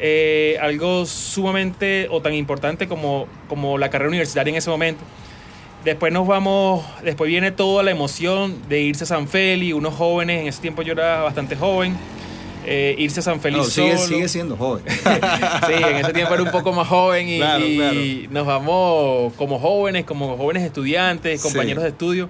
eh, 0.00 0.58
algo 0.60 1.06
sumamente 1.06 2.08
o 2.10 2.20
tan 2.20 2.34
importante 2.34 2.88
como, 2.88 3.26
como 3.48 3.78
la 3.78 3.88
carrera 3.88 4.10
universitaria 4.10 4.50
en 4.50 4.58
ese 4.58 4.68
momento. 4.68 5.00
Después 5.84 6.12
nos 6.12 6.26
vamos, 6.26 6.84
después 7.02 7.28
viene 7.28 7.52
toda 7.52 7.82
la 7.82 7.90
emoción 7.90 8.68
de 8.68 8.82
irse 8.82 9.04
a 9.04 9.06
San 9.06 9.26
Feli, 9.26 9.72
unos 9.72 9.94
jóvenes, 9.94 10.42
en 10.42 10.46
ese 10.48 10.60
tiempo 10.60 10.82
yo 10.82 10.92
era 10.92 11.22
bastante 11.22 11.56
joven, 11.56 11.96
eh, 12.66 12.94
irse 12.98 13.20
a 13.20 13.22
San 13.22 13.40
Feli 13.40 13.64
sigue, 13.64 13.96
sigue, 13.96 14.28
siendo 14.28 14.58
joven. 14.58 14.84
sí, 14.88 15.72
en 15.72 15.96
ese 15.96 16.12
tiempo 16.12 16.34
era 16.34 16.42
un 16.42 16.50
poco 16.50 16.74
más 16.74 16.86
joven 16.86 17.26
y, 17.30 18.28
nos 18.30 18.46
vamos 18.46 19.32
como 19.34 19.58
jóvenes, 19.58 20.04
como 20.04 20.36
jóvenes 20.36 20.64
estudiantes, 20.64 21.42
compañeros 21.42 21.82
de 21.82 21.90
estudio, 21.90 22.28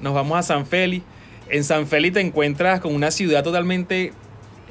nos 0.00 0.12
vamos 0.12 0.36
a 0.36 0.42
San 0.42 0.66
Feli. 0.66 1.04
En 1.50 1.62
San 1.62 1.86
Feli 1.86 2.10
te 2.10 2.20
encuentras 2.20 2.80
con 2.80 2.92
una 2.92 3.12
ciudad 3.12 3.44
totalmente 3.44 4.12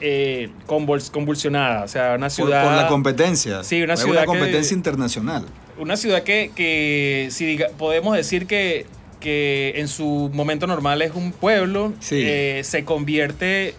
eh, 0.02 0.50
convulsionada, 0.66 1.86
o 1.86 1.88
sea, 1.88 2.16
una 2.18 2.30
ciudad... 2.30 2.66
Por, 2.66 2.74
la 2.74 2.88
competencia. 2.88 3.64
Sí, 3.64 3.82
una 3.82 3.96
ciudad... 3.96 4.24
Una 4.24 4.26
competencia 4.26 4.76
internacional 4.76 5.46
una 5.80 5.98
ciudad 5.98 6.24
que, 6.24 6.52
que 6.56 7.30
si 7.32 7.60
podemos 7.78 8.16
decir 8.16 8.48
que, 8.48 8.86
que 9.20 9.74
en 9.78 9.88
su 9.88 10.30
momento 10.34 10.68
normal 10.68 11.02
es 11.02 11.14
un 11.16 11.32
pueblo, 11.32 11.94
eh, 12.12 12.62
se 12.64 12.86
convierte 12.86 13.76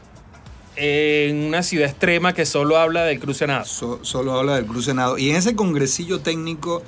en 0.77 1.45
una 1.45 1.63
ciudad 1.63 1.89
extrema 1.89 2.33
que 2.35 2.47
solo 2.47 2.77
habla 2.77 3.05
del 3.05 3.19
crucenado. 3.19 3.65
solo 3.65 4.33
habla 4.33 4.57
del 4.57 4.67
crucenado. 4.67 5.19
Y 5.19 5.31
en 5.31 5.37
ese 5.37 5.57
congresillo 5.57 6.21
técnico 6.21 6.83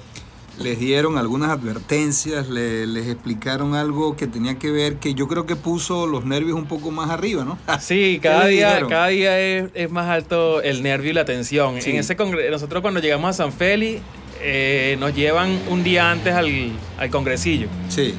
les 0.61 0.79
dieron 0.79 1.17
algunas 1.17 1.51
advertencias, 1.51 2.49
les 2.49 3.07
explicaron 3.09 3.75
algo 3.75 4.17
que 4.17 4.27
tenía 4.27 4.59
que 4.59 4.71
ver, 4.71 4.97
que 4.97 5.15
yo 5.15 5.27
creo 5.27 5.47
que 5.47 5.57
puso 5.57 6.07
los 6.07 6.25
nervios 6.25 6.57
un 6.57 6.67
poco 6.67 6.91
más 6.91 7.11
arriba, 7.11 7.45
¿no? 7.45 7.59
Sí, 7.81 8.21
cada 8.23 8.47
día, 8.47 8.85
cada 8.89 9.09
día 9.09 9.41
es, 9.41 9.91
más 9.91 10.09
alto 10.09 10.61
el 10.63 10.83
nervio 10.83 11.11
y 11.11 11.15
la 11.15 11.25
tensión. 11.25 11.79
En 11.79 11.97
ese 11.97 12.15
nosotros 12.51 12.83
cuando 12.83 13.01
llegamos 13.01 13.31
a 13.31 13.33
San 13.33 13.53
Félix, 13.53 14.03
eh, 14.41 14.97
nos 14.99 15.15
llevan 15.15 15.59
un 15.69 15.83
día 15.83 16.11
antes 16.11 16.35
al, 16.35 16.73
al 16.99 17.11
congresillo. 17.11 17.69
Sí. 17.89 18.15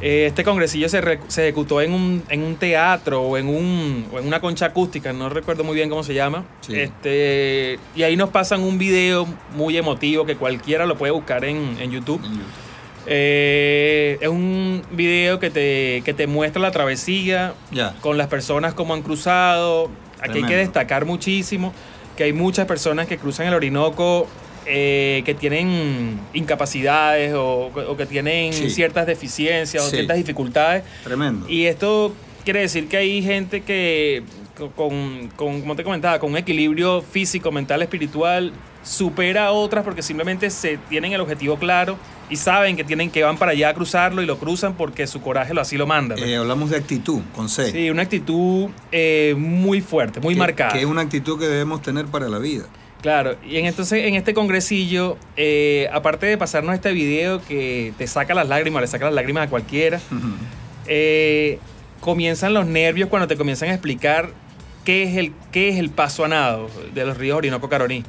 Eh, 0.00 0.26
este 0.26 0.42
congresillo 0.42 0.88
se, 0.88 1.00
se 1.28 1.42
ejecutó 1.44 1.80
en 1.80 1.92
un, 1.92 2.24
en 2.28 2.42
un, 2.42 2.56
teatro 2.56 3.22
o 3.22 3.38
en, 3.38 3.48
un, 3.48 4.06
o 4.12 4.18
en 4.18 4.26
una 4.26 4.40
concha 4.40 4.66
acústica, 4.66 5.12
no 5.12 5.28
recuerdo 5.28 5.62
muy 5.62 5.76
bien 5.76 5.88
cómo 5.88 6.02
se 6.02 6.12
llama. 6.12 6.44
Este, 6.68 7.78
y 7.94 8.02
ahí 8.02 8.16
nos 8.16 8.30
pasan 8.30 8.62
un 8.62 8.78
video 8.78 9.28
muy 9.54 9.76
emotivo 9.76 10.26
que 10.26 10.34
cualquiera 10.34 10.86
lo 10.86 10.98
puede 10.98 11.12
buscar 11.12 11.44
en, 11.44 11.76
en 11.78 11.92
YouTube. 11.92 12.20
Eh, 13.06 14.18
es 14.20 14.28
un 14.28 14.82
video 14.90 15.38
que 15.38 15.50
te, 15.50 16.02
que 16.04 16.14
te 16.14 16.26
muestra 16.26 16.60
la 16.60 16.72
travesía 16.72 17.54
con 18.00 18.18
las 18.18 18.26
personas 18.26 18.74
como 18.74 18.94
han 18.94 19.02
cruzado. 19.02 19.88
Aquí 20.20 20.38
hay 20.38 20.44
que 20.44 20.56
destacar 20.56 21.04
muchísimo 21.04 21.72
que 22.16 22.24
hay 22.24 22.32
muchas 22.32 22.66
personas 22.66 23.06
que 23.06 23.18
cruzan 23.18 23.46
el 23.46 23.54
Orinoco 23.54 24.26
eh, 24.66 25.22
que 25.24 25.34
tienen 25.34 26.18
incapacidades 26.34 27.34
o, 27.36 27.70
que 27.96 28.06
tienen 28.06 28.52
ciertas 28.52 29.06
deficiencias 29.06 29.84
o 29.84 29.88
ciertas 29.88 30.16
dificultades. 30.16 30.84
Tremendo. 31.04 31.48
Y 31.48 31.66
esto 31.66 32.14
quiere 32.44 32.60
decir 32.60 32.88
que 32.88 32.96
hay 32.96 33.22
gente 33.22 33.62
que, 33.62 34.22
con, 34.76 35.28
como 35.36 35.76
te 35.76 35.84
comentaba, 35.84 36.18
con 36.18 36.30
un 36.30 36.36
equilibrio 36.36 37.02
físico, 37.02 37.50
mental, 37.50 37.82
espiritual, 37.82 38.52
supera 38.82 39.46
a 39.46 39.52
otras 39.52 39.84
porque 39.84 40.02
simplemente 40.02 40.50
se 40.50 40.76
tienen 40.88 41.12
el 41.12 41.20
objetivo 41.20 41.56
claro 41.56 41.96
y 42.28 42.36
saben 42.36 42.76
que 42.76 42.84
tienen 42.84 43.10
que 43.10 43.22
van 43.22 43.36
para 43.36 43.52
allá 43.52 43.68
a 43.68 43.74
cruzarlo 43.74 44.22
y 44.22 44.26
lo 44.26 44.38
cruzan 44.38 44.74
porque 44.74 45.06
su 45.06 45.20
coraje 45.20 45.54
lo 45.54 45.60
así 45.60 45.76
lo 45.76 45.86
manda. 45.86 46.16
Eh, 46.16 46.36
hablamos 46.36 46.70
de 46.70 46.78
actitud, 46.78 47.20
con 47.34 47.48
C. 47.48 47.70
Sí, 47.70 47.90
una 47.90 48.02
actitud 48.02 48.70
eh, 48.90 49.34
muy 49.36 49.80
fuerte, 49.80 50.20
muy 50.20 50.34
marcada. 50.34 50.72
Que 50.72 50.80
es 50.80 50.86
una 50.86 51.02
actitud 51.02 51.38
que 51.38 51.46
debemos 51.46 51.82
tener 51.82 52.06
para 52.06 52.28
la 52.28 52.38
vida. 52.38 52.64
Claro, 53.02 53.36
y 53.44 53.56
en, 53.56 53.66
entonces 53.66 54.04
en 54.04 54.14
este 54.14 54.32
congresillo, 54.32 55.18
eh, 55.36 55.88
aparte 55.92 56.26
de 56.26 56.38
pasarnos 56.38 56.72
este 56.72 56.92
video 56.92 57.42
que 57.42 57.92
te 57.98 58.06
saca 58.06 58.32
las 58.32 58.48
lágrimas, 58.48 58.80
le 58.80 58.86
saca 58.86 59.06
las 59.06 59.14
lágrimas 59.14 59.48
a 59.48 59.50
cualquiera, 59.50 60.00
eh, 60.86 61.58
comienzan 62.00 62.54
los 62.54 62.64
nervios 62.64 63.08
cuando 63.08 63.26
te 63.26 63.36
comienzan 63.36 63.70
a 63.70 63.72
explicar 63.72 64.30
qué 64.84 65.02
es 65.02 65.16
el, 65.16 65.32
qué 65.50 65.68
es 65.68 65.78
el 65.78 65.90
paso 65.90 66.24
a 66.24 66.28
nado 66.28 66.70
de 66.94 67.04
los 67.04 67.18
ríos 67.18 67.36
Orinoco 67.38 67.68
Caroní. 67.68 68.04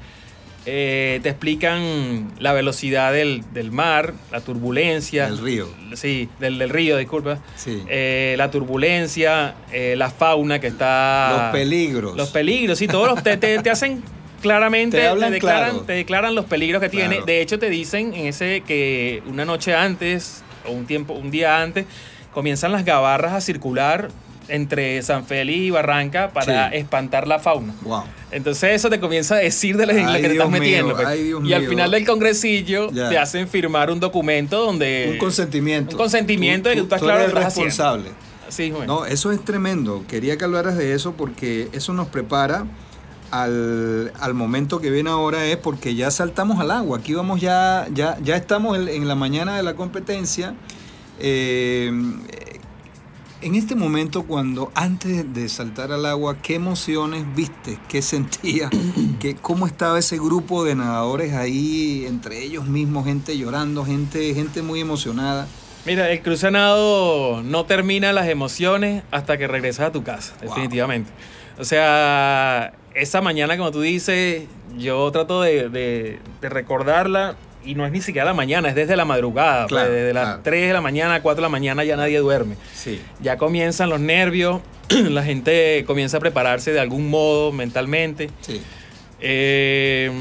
Eh, 0.66 1.20
te 1.24 1.30
explican 1.30 2.32
la 2.40 2.54
velocidad 2.54 3.12
del, 3.12 3.44
mar, 3.72 4.14
la 4.32 4.42
turbulencia. 4.42 5.26
Del 5.26 5.40
río. 5.40 5.68
Sí, 5.96 6.30
del, 6.40 6.60
del 6.60 6.70
río, 6.70 6.98
disculpa. 6.98 7.40
Sí. 7.56 7.84
la 8.38 8.52
turbulencia, 8.52 9.56
la 9.74 10.10
fauna 10.12 10.60
que 10.60 10.68
está... 10.68 11.46
Los 11.46 11.52
peligros. 11.52 12.16
Los 12.16 12.30
peligros, 12.30 12.78
sí, 12.78 12.88
todos 12.88 13.08
los, 13.08 13.24
te, 13.24 13.38
te 13.38 13.70
hacen 13.72 14.04
claramente 14.44 14.98
te, 14.98 15.30
declaran, 15.32 15.86
te, 15.86 15.94
declaran, 15.94 16.36
los 16.36 16.46
peligros 16.46 16.82
que 16.82 16.90
tiene. 16.90 17.22
De 17.26 17.42
hecho, 17.42 17.58
te 17.58 17.70
dicen 17.70 18.14
en 18.14 18.28
ese 18.28 18.62
que 18.62 19.24
una 19.26 19.46
noche 19.46 19.74
antes 19.74 20.44
o 20.68 20.72
un 20.72 20.86
tiempo, 20.86 21.14
un 21.14 21.32
día 21.32 21.62
antes, 21.62 21.86
comienzan 22.34 22.72
las 22.72 22.86
gabarras 22.86 23.34
a 23.34 23.42
circular 23.42 24.10
entre 24.50 25.02
San 25.04 25.26
Félix 25.26 25.60
y 25.60 25.70
Barranca 25.72 26.32
para 26.32 26.68
espantar 26.68 27.28
la 27.28 27.40
fauna. 27.40 27.74
Wow. 27.82 28.04
Entonces 28.32 28.72
eso 28.74 28.90
te 28.90 29.00
comienza 29.00 29.36
a 29.36 29.38
decir 29.38 29.78
de 29.78 29.86
lo, 29.86 29.94
que 29.94 30.20
te 30.20 30.32
estás 30.34 30.50
metiendo. 30.50 30.96
Pues. 30.96 31.20
y 31.46 31.54
al 31.54 31.68
final 31.68 31.92
del 31.92 32.06
congresillo 32.06 32.90
te 32.90 33.18
hacen 33.18 33.48
firmar 33.48 33.90
un 33.90 34.00
documento 34.00 34.66
donde... 34.66 35.10
Un 35.12 35.18
consentimiento. 35.18 35.92
Un 35.92 35.98
consentimiento 35.98 36.70
de 36.70 36.76
que 36.76 36.82
tú 36.82 36.86
estás 36.86 37.02
claro 37.02 37.22
eres 37.22 37.34
responsable. 37.34 38.10
Sí, 38.50 38.72
No, 38.86 39.06
eso 39.06 39.32
es 39.32 39.44
tremendo. 39.44 40.04
Quería 40.08 40.38
que 40.38 40.44
hablaras 40.44 40.78
de 40.78 40.94
eso 40.94 41.14
porque 41.14 41.70
eso 41.74 41.94
nos 41.94 42.08
prepara 42.10 42.66
al, 43.34 44.34
momento 44.34 44.80
que 44.80 44.92
viene 44.92 45.10
ahora 45.10 45.46
es 45.46 45.58
porque 45.58 45.96
ya 45.96 46.12
saltamos 46.12 46.60
al 46.60 46.70
agua. 46.70 47.00
Aquí 47.00 47.14
vamos 47.14 47.42
ya, 47.42 47.88
ya, 47.92 48.18
ya 48.22 48.36
estamos 48.36 48.78
en, 48.78 49.08
la 49.08 49.16
mañana 49.16 49.58
de 49.58 49.64
la 49.64 49.76
competencia. 49.76 50.56
Eh, 51.20 51.92
en 53.42 53.56
este 53.56 53.76
momento, 53.76 54.24
cuando 54.24 54.72
antes 54.76 55.34
de 55.34 55.50
saltar 55.50 55.92
al 55.92 56.06
agua, 56.06 56.38
¿qué 56.42 56.56
emociones 56.56 57.26
viste? 57.36 57.80
¿Qué 57.90 58.02
sentías? 58.04 58.70
¿Qué, 59.20 59.36
¿Cómo 59.36 59.66
estaba 59.66 59.98
ese 59.98 60.18
grupo 60.18 60.64
de 60.64 60.76
nadadores 60.76 61.34
ahí, 61.34 62.06
entre 62.08 62.44
ellos 62.44 62.68
mismos, 62.68 63.06
gente 63.06 63.36
llorando, 63.38 63.84
gente, 63.84 64.34
gente 64.36 64.62
muy 64.62 64.80
emocionada? 64.80 65.48
Mira, 65.86 66.10
el 66.12 66.22
cruzanado 66.22 67.42
no 67.44 67.66
termina 67.66 68.14
las 68.14 68.28
emociones 68.28 69.04
hasta 69.12 69.38
que 69.38 69.48
regresas 69.48 69.88
a 69.88 69.92
tu 69.92 70.04
casa, 70.04 70.36
definitivamente. 70.40 71.12
O 71.60 71.66
sea, 71.66 72.74
esa 72.94 73.22
mañana, 73.22 73.58
como 73.58 73.72
tú 73.72 73.82
dices, 73.82 74.44
yo 74.78 75.12
trato 75.12 75.42
de, 75.42 76.20
recordarla 76.42 77.36
y 77.66 77.76
no 77.76 77.86
es 77.86 77.92
ni 77.92 78.02
siquiera 78.02 78.26
la 78.26 78.34
mañana, 78.34 78.70
es 78.70 78.76
desde 78.76 78.96
la 78.96 79.06
madrugada. 79.06 79.68
Pues, 79.68 79.90
desde 79.90 80.14
las 80.14 80.44
3 80.44 80.68
de 80.68 80.74
la 80.74 80.82
mañana, 80.82 81.22
4 81.22 81.38
de 81.38 81.42
la 81.42 81.50
mañana 81.50 81.84
ya 81.84 81.96
nadie 81.96 82.20
duerme. 82.20 82.56
Sí. 82.74 83.02
Ya 83.22 83.38
comienzan 83.38 83.90
los 83.90 84.00
nervios, 84.00 84.62
la 84.90 85.24
gente 85.24 85.84
comienza 85.88 86.18
a 86.18 86.20
prepararse 86.20 86.72
de 86.72 86.80
algún 86.80 87.10
modo 87.10 87.52
mentalmente. 87.52 88.30
Sí. 88.42 88.62
Eh, 89.22 90.12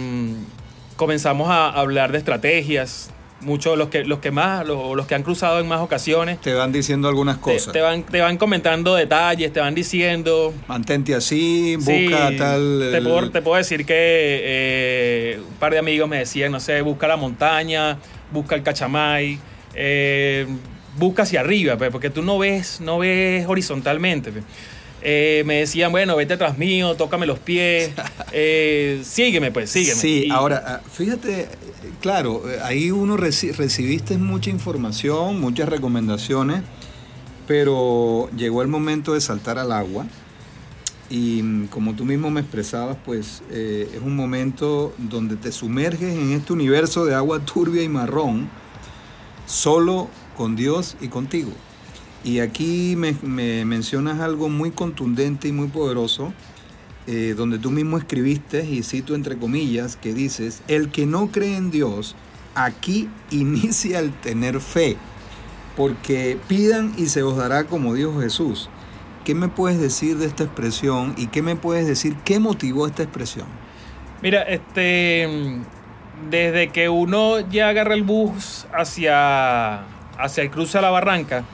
comenzamos 0.96 1.50
a 1.50 1.68
hablar 1.68 2.12
de 2.12 2.18
estrategias, 2.18 3.10
muchos 3.42 3.76
los 3.76 3.88
que 3.88 4.04
los 4.04 4.18
que 4.20 4.30
más 4.30 4.66
los, 4.66 4.96
los, 4.96 5.06
que 5.06 5.14
han 5.14 5.22
cruzado 5.22 5.60
en 5.60 5.68
más 5.68 5.80
ocasiones. 5.80 6.40
Te 6.40 6.54
van 6.54 6.72
diciendo 6.72 7.08
algunas 7.08 7.38
cosas. 7.38 7.72
te, 7.72 7.80
van 7.80 8.04
te 8.04 8.20
van 8.20 8.36
comentando 8.36 8.94
detalles 8.94 9.52
te 9.52 9.60
van 9.60 9.74
diciendo. 9.74 10.52
Mantente 10.68 11.14
así 11.14 11.76
busca 11.76 12.30
tal 12.36 12.88
te 12.92 13.02
puedo, 13.02 13.30
te 13.30 13.42
puedo 13.42 13.56
decir 13.56 13.84
que 13.84 13.94
eh, 13.94 15.40
un 15.46 15.54
par 15.56 15.72
de 15.72 15.78
amigos 15.78 16.08
me 16.08 16.18
decían 16.18 16.52
no 16.52 16.60
sé 16.60 16.80
busca 16.80 17.06
la 17.06 17.16
montaña 17.16 17.98
busca 18.30 18.54
el 18.54 18.62
cachamay 18.62 19.38
eh, 19.74 20.46
busca 20.96 21.22
hacia 21.22 21.40
arriba 21.40 21.76
pues, 21.76 21.90
porque 21.90 22.10
tú 22.10 22.22
no 22.22 22.38
ves 22.38 22.80
no 22.80 22.98
ves 22.98 23.46
horizontalmente 23.46 24.32
pues. 24.32 24.44
Eh, 25.02 25.42
me 25.46 25.56
decían, 25.56 25.90
bueno, 25.90 26.16
vete 26.16 26.34
atrás 26.34 26.58
mío, 26.58 26.94
tócame 26.94 27.26
los 27.26 27.38
pies, 27.38 27.90
eh, 28.32 29.00
sígueme 29.04 29.50
pues, 29.50 29.70
sígueme. 29.70 30.00
Sí, 30.00 30.28
ahora, 30.30 30.62
ah, 30.66 30.80
fíjate, 30.90 31.48
claro, 32.00 32.42
ahí 32.62 32.90
uno 32.90 33.16
recibiste 33.16 34.16
mucha 34.16 34.50
información, 34.50 35.40
muchas 35.40 35.68
recomendaciones, 35.68 36.62
pero 37.48 38.30
llegó 38.36 38.62
el 38.62 38.68
momento 38.68 39.14
de 39.14 39.20
saltar 39.20 39.58
al 39.58 39.72
agua 39.72 40.06
y 41.12 41.42
mm, 41.42 41.66
como 41.66 41.94
tú 41.94 42.04
mismo 42.04 42.30
me 42.30 42.40
expresabas, 42.40 42.96
pues 43.04 43.42
eh, 43.50 43.90
es 43.94 44.00
un 44.00 44.16
momento 44.16 44.94
donde 44.96 45.36
te 45.36 45.52
sumerges 45.52 46.14
en 46.14 46.32
este 46.32 46.52
universo 46.54 47.04
de 47.04 47.14
agua 47.14 47.40
turbia 47.40 47.82
y 47.82 47.88
marrón, 47.88 48.48
solo 49.46 50.08
con 50.36 50.56
Dios 50.56 50.96
y 51.00 51.08
contigo. 51.08 51.50
Y 52.24 52.38
aquí 52.40 52.94
me, 52.96 53.14
mencionas 53.64 54.20
algo 54.20 54.48
muy 54.48 54.70
contundente 54.70 55.48
y 55.48 55.52
muy 55.52 55.68
poderoso, 55.68 56.32
eh, 57.06 57.34
donde 57.36 57.58
tú 57.58 57.70
mismo 57.70 57.98
escribiste, 57.98 58.64
y 58.64 58.82
cito 58.82 59.14
entre 59.14 59.36
comillas, 59.36 59.96
que 59.96 60.14
dices, 60.14 60.62
el 60.68 60.90
que 60.90 61.06
no 61.06 61.32
cree 61.32 61.56
en 61.56 61.70
Dios, 61.70 62.14
aquí 62.54 63.08
inicia 63.30 63.98
el 63.98 64.12
tener 64.12 64.60
fe, 64.60 64.96
porque 65.76 66.38
pidan 66.48 66.92
y 66.96 67.06
se 67.06 67.22
os 67.22 67.36
dará 67.36 67.64
como 67.64 67.94
dijo 67.94 68.20
Jesús. 68.20 68.68
¿Qué 69.24 69.34
me 69.34 69.48
puedes 69.48 69.80
decir 69.80 70.18
de 70.18 70.26
esta 70.26 70.44
expresión 70.44 71.14
y 71.16 71.28
qué 71.28 71.42
me 71.42 71.54
puedes 71.54 71.86
decir 71.86 72.16
qué 72.24 72.40
motivó 72.40 72.88
esta 72.88 73.04
expresión? 73.04 73.46
Mira, 74.20 74.42
este 74.42 75.60
desde 76.30 76.68
que 76.68 76.88
uno 76.88 77.40
ya 77.40 77.68
agarra 77.68 77.94
el 77.94 78.02
bus 78.02 78.66
hacia, 78.72 79.84
hacia 80.18 80.42
el 80.42 80.50
cruce 80.50 80.78
a 80.78 80.80
la 80.80 80.90
barranca, 80.90 81.44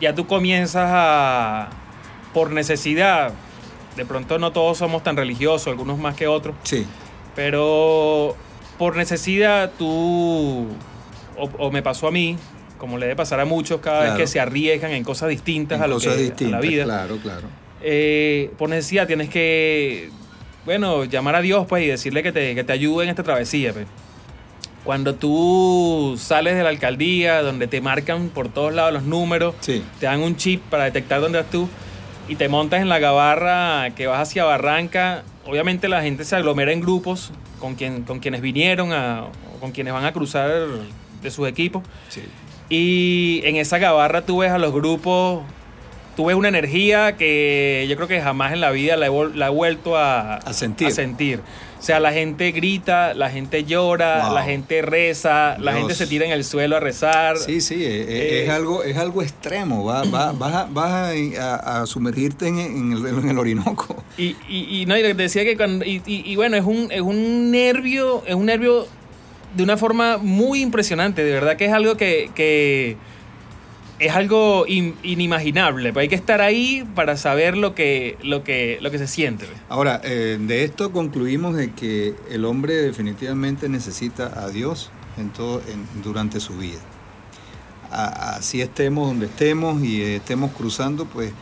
ya 0.00 0.14
tú 0.14 0.26
comienzas 0.26 0.88
a, 0.92 1.70
por 2.32 2.50
necesidad, 2.50 3.32
de 3.96 4.04
pronto 4.04 4.38
no 4.38 4.52
todos 4.52 4.78
somos 4.78 5.02
tan 5.02 5.16
religiosos, 5.16 5.68
algunos 5.68 5.98
más 5.98 6.14
que 6.14 6.26
otros. 6.26 6.56
Sí. 6.62 6.86
Pero 7.34 8.36
por 8.78 8.96
necesidad 8.96 9.72
tú, 9.78 10.66
o, 11.36 11.70
me 11.70 11.82
pasó 11.82 12.08
a 12.08 12.10
mí, 12.10 12.36
como 12.78 12.98
le 12.98 13.06
debe 13.06 13.16
pasar 13.16 13.40
a 13.40 13.44
muchos 13.44 13.80
cada 13.80 14.02
vez 14.02 14.12
que 14.14 14.26
se 14.26 14.40
arriesgan 14.40 14.92
en 14.92 15.04
cosas 15.04 15.28
distintas 15.28 15.80
a 15.80 15.86
lo 15.86 15.98
que 15.98 16.08
a 16.08 16.48
la 16.48 16.60
vida. 16.60 16.84
Claro, 16.84 17.18
claro. 17.18 17.48
Eh, 17.82 18.50
por 18.58 18.68
necesidad 18.68 19.06
tienes 19.06 19.28
que, 19.28 20.10
bueno, 20.64 21.04
llamar 21.04 21.36
a 21.36 21.40
Dios 21.42 21.66
pues 21.68 21.84
y 21.84 21.86
decirle 21.86 22.22
que 22.22 22.32
te, 22.32 22.54
que 22.54 22.64
te 22.64 22.72
ayude 22.72 23.04
en 23.04 23.10
esta 23.10 23.22
travesía. 23.22 23.72
Pues. 23.72 23.86
Cuando 24.84 25.14
tú 25.14 26.16
sales 26.18 26.56
de 26.56 26.62
la 26.62 26.68
alcaldía, 26.68 27.42
donde 27.42 27.66
te 27.66 27.80
marcan 27.80 28.28
por 28.28 28.48
todos 28.48 28.72
lados 28.74 28.92
los 28.92 29.02
números, 29.04 29.54
te 29.64 29.82
dan 30.06 30.20
un 30.20 30.36
chip 30.36 30.60
para 30.62 30.84
detectar 30.84 31.20
dónde 31.20 31.38
vas 31.40 31.50
tú 31.50 31.68
y 32.28 32.36
te 32.36 32.48
montas 32.48 32.80
en 32.80 32.88
la 32.88 32.98
gabarra 32.98 33.90
que 33.94 34.06
vas 34.06 34.20
hacia 34.20 34.44
Barranca, 34.44 35.24
obviamente 35.46 35.88
la 35.88 36.02
gente 36.02 36.24
se 36.24 36.36
aglomera 36.36 36.72
en 36.72 36.80
grupos 36.80 37.32
con, 37.60 37.74
quien, 37.74 38.02
con 38.02 38.18
quienes 38.20 38.40
vinieron 38.40 38.92
a, 38.92 39.24
o 39.54 39.60
con 39.60 39.72
quienes 39.72 39.92
van 39.92 40.04
a 40.04 40.12
cruzar 40.12 40.50
de 41.22 41.30
sus 41.30 41.48
equipos. 41.48 41.82
Y 42.68 43.40
en 43.44 43.56
esa 43.56 43.78
gabarra 43.78 44.22
tú 44.22 44.38
ves 44.38 44.50
a 44.50 44.58
los 44.58 44.72
grupos, 44.72 45.42
tú 46.16 46.26
ves 46.26 46.36
una 46.36 46.48
energía 46.48 47.16
que 47.16 47.86
yo 47.88 47.96
creo 47.96 48.08
que 48.08 48.20
jamás 48.20 48.52
en 48.52 48.60
la 48.60 48.70
vida 48.70 48.96
la 48.96 49.06
he, 49.06 49.48
vuelto 49.50 49.96
a, 49.96 50.40
sentir. 50.52 50.88
a 50.88 50.90
sentir. 50.90 51.40
O 51.78 51.86
sea, 51.86 52.00
la 52.00 52.12
gente 52.12 52.50
grita, 52.52 53.12
la 53.12 53.28
gente 53.28 53.64
llora, 53.64 54.30
la 54.32 54.42
gente 54.42 54.80
reza, 54.80 55.58
la 55.58 55.74
gente 55.74 55.94
se 55.94 56.06
tira 56.06 56.24
en 56.24 56.32
el 56.32 56.42
suelo 56.42 56.76
a 56.76 56.80
rezar. 56.80 57.36
Sí, 57.36 57.60
sí, 57.60 57.74
eh, 57.74 58.06
eh, 58.08 58.42
es, 58.42 58.48
eh, 58.48 58.50
algo, 58.50 58.82
es 58.82 58.96
algo 58.96 59.20
extremo. 59.20 59.84
vas, 60.10 60.34
a, 61.38 61.84
sumergirte 61.86 62.48
en, 62.48 62.92
el, 63.28 63.38
Orinoco. 63.38 64.02
Y, 64.16 64.34
y, 64.48 64.86
no, 64.86 64.96
y 64.96 65.12
decía 65.12 65.44
que 65.44 65.58
cuando. 65.58 65.84
Y, 65.84 66.34
bueno, 66.36 66.56
es 66.56 66.64
un, 66.64 66.88
es 66.90 67.02
un 67.02 67.50
nervio, 67.50 68.22
es 68.26 68.34
un 68.34 68.46
nervio 68.46 68.86
de 69.54 69.62
una 69.62 69.76
forma 69.76 70.16
muy 70.16 70.62
impresionante. 70.62 71.22
De 71.22 71.32
verdad 71.32 71.56
que 71.56 71.66
es 71.66 71.72
algo 71.72 71.98
que 71.98 72.96
es 74.04 74.12
algo 74.14 74.66
inimaginable. 74.66 75.92
Pues 75.92 76.04
hay 76.04 76.08
que 76.08 76.14
estar 76.14 76.42
ahí 76.42 76.86
para 76.94 77.16
saber 77.16 77.56
lo 77.56 77.74
que, 77.74 78.18
lo 78.22 78.44
que, 78.44 78.78
lo 78.82 78.90
que 78.90 78.98
se 78.98 79.06
siente. 79.06 79.46
Pues. 79.46 79.58
Ahora, 79.70 80.00
eh, 80.04 80.38
de 80.38 80.64
esto 80.64 80.92
concluimos 80.92 81.56
de 81.56 81.72
que 81.72 82.14
el 82.30 82.44
hombre 82.44 82.74
definitivamente 82.74 83.68
necesita 83.68 84.44
a 84.44 84.50
Dios 84.50 84.90
en 85.16 85.30
todo, 85.30 85.62
durante 86.02 86.38
su 86.40 86.58
vida. 86.58 86.80
así 87.90 88.60
estemos 88.60 89.08
donde 89.08 89.26
estemos 89.26 89.82
y 89.82 90.02
estemos 90.02 90.50
cruzando, 90.52 91.06
pues 91.06 91.32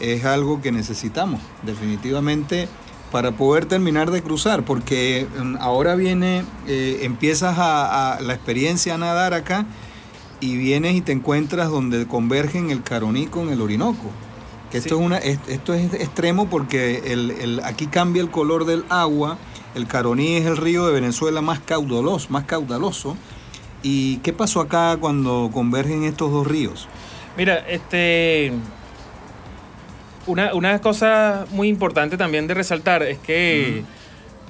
es 0.00 0.24
algo 0.24 0.62
que 0.62 0.70
necesitamos 0.70 1.40
definitivamente 1.62 2.68
para 3.10 3.32
poder 3.32 3.66
terminar 3.66 4.10
de 4.10 4.22
cruzar, 4.22 4.64
porque 4.64 5.26
mm, 5.38 5.56
ahora 5.58 5.96
viene, 5.96 6.44
eh, 6.68 7.00
empiezas 7.02 7.56
a 7.58 8.18
la 8.20 8.34
experiencia 8.34 8.94
a 8.94 8.98
nadar 8.98 9.34
acá 9.34 9.66
y 10.42 10.56
vienes 10.56 10.96
y 10.96 11.00
te 11.00 11.12
encuentras 11.12 11.70
donde 11.70 12.06
convergen 12.08 12.70
el 12.70 12.82
Caroní 12.82 13.26
con 13.26 13.50
el 13.50 13.62
Orinoco. 13.62 14.10
Que 14.72 14.78
esto, 14.78 14.96
es 14.96 15.00
una, 15.00 15.18
esto 15.18 15.72
es 15.72 15.94
extremo 15.94 16.50
porque 16.50 17.12
el, 17.12 17.60
aquí 17.64 17.86
cambia 17.86 18.20
el 18.20 18.30
color 18.30 18.64
del 18.64 18.84
agua. 18.88 19.38
El 19.76 19.86
Caroní 19.86 20.34
es 20.34 20.46
el 20.46 20.56
río 20.56 20.84
de 20.86 20.92
Venezuela 20.92 21.42
más 21.42 21.60
caudaloso, 21.60 22.26
más 22.30 22.44
caudaloso. 22.44 23.16
¿Y 23.84 24.16
qué 24.18 24.32
pasó 24.32 24.60
acá 24.60 24.96
cuando 25.00 25.48
convergen 25.52 26.02
estos 26.02 26.32
dos 26.32 26.44
ríos? 26.46 26.88
Mira, 27.36 27.58
este 27.68 28.52
una, 30.26 30.54
una 30.54 30.80
cosa 30.80 31.46
muy 31.52 31.68
importante 31.68 32.16
también 32.16 32.48
de 32.48 32.54
resaltar 32.54 33.04
es 33.04 33.18
que 33.18 33.84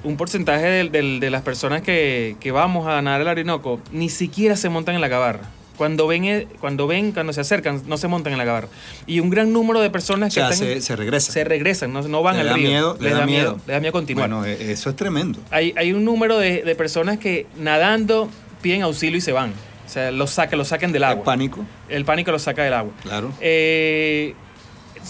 un 0.03 0.17
porcentaje 0.17 0.89
de, 0.89 1.19
de, 1.19 1.29
las 1.29 1.43
personas 1.43 1.83
que, 1.83 2.35
que, 2.39 2.51
vamos 2.51 2.87
a 2.87 3.01
nadar 3.01 3.21
el 3.21 3.27
Orinoco 3.27 3.79
ni 3.91 4.09
siquiera 4.09 4.55
se 4.55 4.69
montan 4.69 4.95
en 4.95 5.01
la 5.01 5.09
cabarra. 5.09 5.49
Cuando 5.77 6.05
ven, 6.07 6.25
eh, 6.25 6.47
cuando 6.59 6.85
ven, 6.85 7.11
cuando 7.11 7.33
se 7.33 7.41
acercan, 7.41 7.81
no 7.87 7.97
se 7.97 8.07
montan 8.07 8.33
en 8.33 8.39
la 8.39 8.45
gabarra. 8.45 8.67
Y 9.07 9.19
un 9.19 9.29
gran 9.29 9.51
número 9.51 9.81
de 9.81 9.89
personas 9.89 10.33
que 10.33 10.41
se, 10.81 10.95
regresan. 10.95 11.33
Se 11.33 11.43
regresan, 11.43 11.93
no, 11.93 12.21
van 12.21 12.37
al 12.37 12.53
río. 12.53 12.69
Miedo, 12.69 12.97
les, 12.99 13.13
da, 13.13 13.25
miedo, 13.25 13.57
Les 13.65 13.75
da 13.75 13.79
miedo 13.79 13.91
continuar. 13.91 14.29
Bueno, 14.29 14.45
e, 14.45 14.71
eso 14.71 14.89
es 14.89 14.95
tremendo. 14.95 15.39
Hay, 15.49 15.73
hay 15.75 15.93
un 15.93 16.05
número 16.05 16.37
de, 16.37 16.75
personas 16.75 17.17
que 17.17 17.47
nadando 17.57 18.29
piden 18.61 18.83
auxilio 18.83 19.17
y 19.17 19.21
se 19.21 19.31
van. 19.31 19.51
O 19.85 19.89
sea, 19.89 20.11
los, 20.11 20.31
saca, 20.31 20.55
los 20.55 20.69
saquen 20.69 20.91
del 20.91 21.03
agua. 21.03 21.19
El 21.19 21.25
pánico. 21.25 21.65
El 21.89 22.05
pánico 22.05 22.31
los 22.31 22.43
saca 22.43 22.63
del 22.63 22.73
agua. 22.73 22.93
Claro. 23.03 23.31
Eh, 23.41 24.33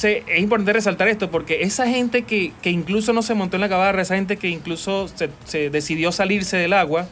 es 0.02 0.40
importante 0.40 0.74
resaltar 0.74 1.08
esto 1.08 1.30
porque 1.30 1.62
esa 1.62 1.88
gente 1.88 2.24
que, 2.24 2.54
incluso 2.64 3.14
no 3.14 3.22
se 3.22 3.34
montó 3.34 3.58
en 3.58 3.62
la 3.62 3.68
gabarra, 3.68 4.02
esa 4.02 4.16
gente 4.16 4.38
que 4.38 4.50
incluso 4.50 5.08
se, 5.08 5.30
se 5.46 5.70
decidió 5.70 6.12
salirse 6.12 6.58
del 6.58 6.74
agua, 6.74 7.08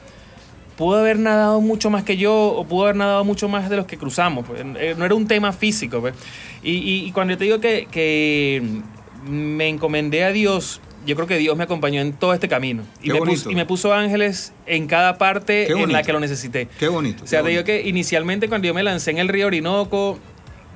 pudo 0.81 0.97
haber 0.97 1.19
nadado 1.19 1.61
mucho 1.61 1.91
más 1.91 2.03
que 2.03 2.17
yo 2.17 2.33
o 2.35 2.65
pudo 2.65 2.85
haber 2.85 2.95
nadado 2.95 3.23
mucho 3.23 3.47
más 3.47 3.69
de 3.69 3.75
los 3.75 3.85
que 3.85 3.97
cruzamos. 3.97 4.47
Pues. 4.47 4.61
Eh, 4.79 4.95
no 4.97 5.05
era 5.05 5.13
un 5.13 5.27
tema 5.27 5.53
físico. 5.53 6.01
Pues. 6.01 6.15
Y, 6.63 7.11
cuando 7.11 7.33
yo 7.33 7.37
te 7.37 7.43
digo 7.43 7.59
que, 7.59 8.81
me 9.29 9.67
encomendé 9.67 10.23
a 10.23 10.31
Dios, 10.31 10.81
yo 11.05 11.15
creo 11.15 11.27
que 11.27 11.37
Dios 11.37 11.55
me 11.55 11.65
acompañó 11.65 12.01
en 12.01 12.13
todo 12.13 12.33
este 12.33 12.47
camino. 12.47 12.81
Y, 13.03 13.11
me 13.11 13.19
puso, 13.19 13.51
y 13.51 13.55
me, 13.55 13.67
puso, 13.67 13.93
ángeles 13.93 14.53
en 14.65 14.87
cada 14.87 15.19
parte 15.19 15.71
en 15.71 15.91
la 15.91 16.01
que 16.01 16.13
lo 16.13 16.19
necesité. 16.19 16.67
Qué 16.79 16.87
bonito. 16.87 17.25
O 17.25 17.27
sea, 17.27 17.43
te 17.43 17.49
digo 17.49 17.63
que 17.63 17.87
inicialmente 17.87 18.49
cuando 18.49 18.65
yo 18.65 18.73
me 18.73 18.81
lancé 18.81 19.11
en 19.11 19.19
el 19.19 19.27
río 19.27 19.45
Orinoco, 19.45 20.17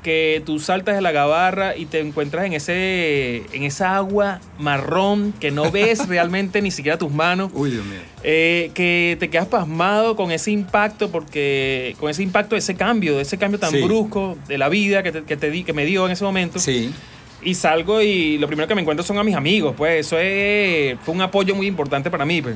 que 0.05 0.43
tú 0.45 0.59
saltas 0.59 0.93
de 0.93 1.01
la 1.01 1.11
gabarra 1.11 1.75
y 1.75 1.87
te 1.87 1.99
encuentras 1.99 2.45
en 2.45 2.53
ese 2.53 3.37
en 3.53 3.63
esa 3.63 3.95
agua 3.95 4.39
marrón 4.59 5.33
que 5.39 5.49
no 5.49 5.71
ves 5.71 6.07
realmente 6.07 6.61
ni 6.61 6.69
siquiera 6.69 6.99
tus 6.99 7.11
manos. 7.11 7.49
Uy, 7.55 7.71
Dios 7.71 7.83
mío. 7.83 8.01
Eh, 8.21 8.69
que 8.75 9.17
te 9.19 9.31
quedas 9.31 9.47
pasmado 9.47 10.15
con 10.15 10.29
ese 10.29 10.51
impacto, 10.51 11.09
porque 11.09 11.95
con 11.99 12.11
ese 12.11 12.21
impacto 12.21 12.55
ese 12.55 12.75
cambio, 12.75 13.19
ese 13.19 13.39
cambio 13.39 13.59
tan 13.59 13.73
brusco 13.81 14.37
de 14.47 14.59
la 14.59 14.69
vida 14.69 15.01
que, 15.01 15.11
te, 15.11 15.23
que, 15.23 15.37
te 15.37 15.49
di, 15.49 15.63
que 15.63 15.73
me 15.73 15.85
dio 15.85 16.05
en 16.05 16.11
ese 16.11 16.23
momento. 16.23 16.59
Sí. 16.59 16.93
Y 17.41 17.55
salgo 17.55 17.99
y 17.99 18.37
lo 18.37 18.45
primero 18.45 18.67
que 18.67 18.75
me 18.75 18.81
encuentro 18.81 19.03
son 19.03 19.17
a 19.17 19.23
mis 19.23 19.35
amigos, 19.35 19.73
pues 19.75 20.05
eso 20.05 20.19
es, 20.19 20.99
fue 21.01 21.15
un 21.15 21.21
apoyo 21.21 21.55
muy 21.55 21.65
importante 21.65 22.11
para 22.11 22.25
mí. 22.25 22.43
Pues. 22.43 22.55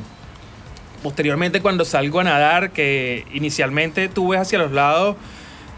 Posteriormente 1.02 1.62
cuando 1.62 1.84
salgo 1.84 2.20
a 2.20 2.26
nadar, 2.26 2.70
que 2.74 3.26
inicialmente 3.34 4.08
tú 4.08 4.28
ves 4.28 4.42
hacia 4.42 4.60
los 4.60 4.72
lados 4.72 5.16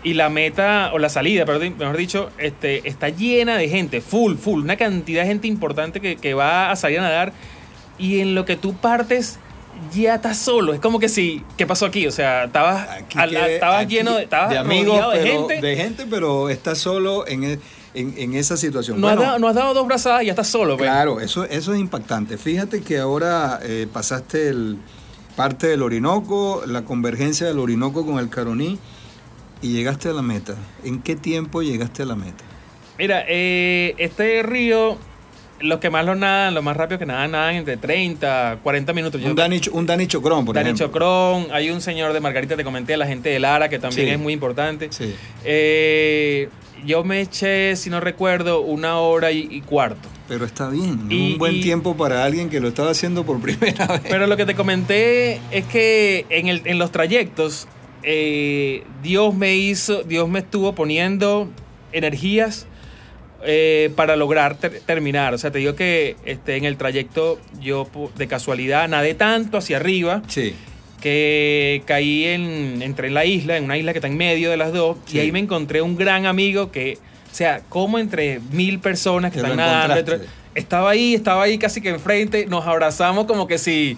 y 0.04 0.14
la 0.14 0.30
meta, 0.30 0.92
o 0.94 1.00
la 1.00 1.10
salida, 1.10 1.46
perdón, 1.46 1.76
mejor 1.78 1.98
dicho, 1.98 2.30
este, 2.38 2.88
está 2.88 3.10
llena 3.10 3.58
de 3.58 3.70
gente, 3.70 4.02
full, 4.02 4.36
full, 4.36 4.62
una 4.62 4.76
cantidad 4.76 5.22
de 5.22 5.28
gente 5.28 5.48
importante 5.48 6.00
que, 6.00 6.34
va 6.34 6.72
a 6.72 6.76
salir 6.76 7.00
a 7.00 7.04
nadar. 7.04 7.34
Y 8.00 8.20
en 8.20 8.34
lo 8.34 8.46
que 8.46 8.56
tú 8.56 8.74
partes, 8.74 9.38
ya 9.94 10.16
estás 10.16 10.38
solo. 10.38 10.74
Es 10.74 10.80
como 10.80 11.00
que 11.00 11.08
sí, 11.08 11.44
¿qué 11.58 11.68
pasó 11.68 11.86
aquí? 11.86 12.08
O 12.08 12.12
sea, 12.12 12.46
estabas, 12.46 12.88
lleno 13.88 14.16
de, 14.16 14.24
estabas 14.24 14.50
de 14.50 14.58
amigos, 14.58 15.14
de 15.14 15.22
gente. 15.22 15.62
De 15.62 15.76
gente, 15.76 16.06
pero 16.10 16.50
estás 16.50 16.80
solo 16.80 17.28
en, 17.28 17.44
e, 17.44 17.60
en, 17.94 18.34
esa 18.34 18.58
situación. 18.58 19.00
No, 19.00 19.08
has 19.08 19.20
dado, 19.20 19.38
no, 19.38 19.48
has 19.48 19.56
dado, 19.56 19.74
dos 19.76 19.86
brazadas 19.86 20.24
y 20.24 20.28
ya 20.28 20.32
estás 20.32 20.48
solo. 20.48 20.78
Pues. 20.78 20.90
Claro, 20.90 21.20
eso, 21.20 21.44
eso 21.46 21.74
es 21.74 21.80
impactante. 21.80 22.38
Fíjate 22.38 22.82
que 22.82 22.98
ahora 22.98 23.60
eh, 23.62 23.88
pasaste 23.92 24.50
el, 24.50 24.78
parte 25.36 25.68
del 25.68 25.84
Orinoco, 25.84 26.64
la 26.66 26.84
convergencia 26.84 27.46
del 27.46 27.60
Orinoco 27.60 28.06
con 28.06 28.18
el 28.18 28.30
Caroní 28.30 28.80
y 29.62 29.74
llegaste 29.74 30.10
a 30.10 30.14
la 30.14 30.22
meta. 30.22 30.56
¿En 30.84 31.02
qué 31.02 31.16
tiempo 31.16 31.62
llegaste 31.62 32.04
a 32.04 32.06
la 32.06 32.16
meta? 32.16 32.44
Mira, 32.98 33.24
eh, 33.28 33.96
este 33.98 34.44
río, 34.44 34.98
los 35.60 35.80
que 35.80 35.90
más 35.90 36.06
lo 36.06 36.16
nadan, 36.16 36.54
los 36.54 36.64
más 36.64 36.76
rápido 36.78 37.00
que 37.00 37.06
nadan, 37.06 37.32
nadan 37.32 37.56
entre 37.56 37.78
30, 37.78 38.60
40 38.62 38.94
minutos. 38.94 39.22
Un 39.24 39.36
Dani, 39.36 39.62
un 39.72 39.86
Dani 39.86 40.08
Chocrón, 40.08 40.46
por 40.46 40.56
Dani 40.56 40.74
Chocrón, 40.74 41.48
hay 41.52 41.70
un 41.70 41.82
señor 41.82 42.14
de 42.14 42.20
Margarita, 42.20 42.56
te 42.56 42.64
comenté, 42.64 42.98
la 42.98 43.08
gente 43.08 43.30
de 43.30 43.40
Lara, 43.40 43.70
que 43.70 43.80
también 43.80 44.10
es 44.10 44.20
muy 44.20 44.34
importante. 44.34 44.90
Sí. 44.92 45.16
Eh, 45.44 46.50
yo 46.86 47.04
me 47.04 47.22
eché, 47.22 47.76
si 47.76 47.90
no 47.90 48.00
recuerdo, 48.00 48.62
una 48.62 48.98
hora 49.00 49.32
y, 49.32 49.62
cuarto. 49.62 50.10
Pero 50.28 50.46
está 50.46 50.70
bien, 50.70 51.08
un 51.12 51.38
buen 51.38 51.62
tiempo 51.62 51.96
para 51.96 52.24
alguien 52.24 52.50
que 52.50 52.60
lo 52.60 52.70
estaba 52.70 52.92
haciendo 52.92 53.26
por 53.26 53.40
primera 53.42 53.88
vez. 53.88 54.02
Pero 54.10 54.28
lo 54.28 54.38
que 54.38 54.46
te 54.46 54.56
comenté 54.56 55.42
es 55.52 55.66
que 55.66 56.26
en, 56.30 56.48
el, 56.48 56.62
en 56.66 56.80
los 56.80 56.92
trayectos, 56.92 57.68
eh, 58.04 58.84
Dios 59.04 59.34
me 59.36 59.56
hizo, 59.56 60.04
Dios 60.04 60.30
me 60.30 60.40
estuvo 60.40 60.74
poniendo 60.74 61.50
energías 61.92 62.68
eh, 63.44 63.92
para 63.96 64.16
lograr 64.16 64.58
terminar. 64.58 65.34
O 65.34 65.38
sea, 65.38 65.52
te 65.52 65.60
digo 65.60 65.76
que 65.76 66.16
este, 66.26 66.58
en 66.58 66.66
el 66.66 66.78
trayecto 66.78 67.40
yo 67.60 67.88
de 68.16 68.28
casualidad 68.28 68.88
nadé 68.88 69.14
tanto 69.14 69.58
hacia 69.58 69.78
arriba. 69.78 70.22
Sí 70.28 70.56
que 71.02 71.82
caí 71.86 72.26
en, 72.26 72.82
entré 72.82 73.08
en 73.08 73.16
la 73.16 73.26
isla, 73.26 73.58
en 73.58 73.66
una 73.66 73.78
isla 73.78 73.92
que 73.92 73.98
está 73.98 74.08
en 74.08 74.18
medio 74.18 74.52
de 74.52 74.58
las 74.58 74.72
dos, 74.72 74.98
y 75.12 75.20
ahí 75.20 75.32
me 75.32 75.40
encontré 75.40 75.82
un 75.82 75.98
gran 75.98 76.26
amigo 76.26 76.72
que, 76.72 77.00
o 77.30 77.36
sea, 77.36 77.62
como 77.68 78.00
entre 78.00 78.40
mil 78.52 78.80
personas 78.80 79.32
que 79.32 79.40
están 79.40 79.58
nadando, 79.58 80.20
estaba 80.54 80.92
ahí, 80.92 81.16
estaba 81.16 81.44
ahí 81.44 81.58
casi 81.58 81.82
que 81.82 81.90
enfrente, 81.90 82.46
nos 82.46 82.66
abrazamos 82.66 83.26
como 83.26 83.48
que 83.48 83.58
si, 83.58 83.98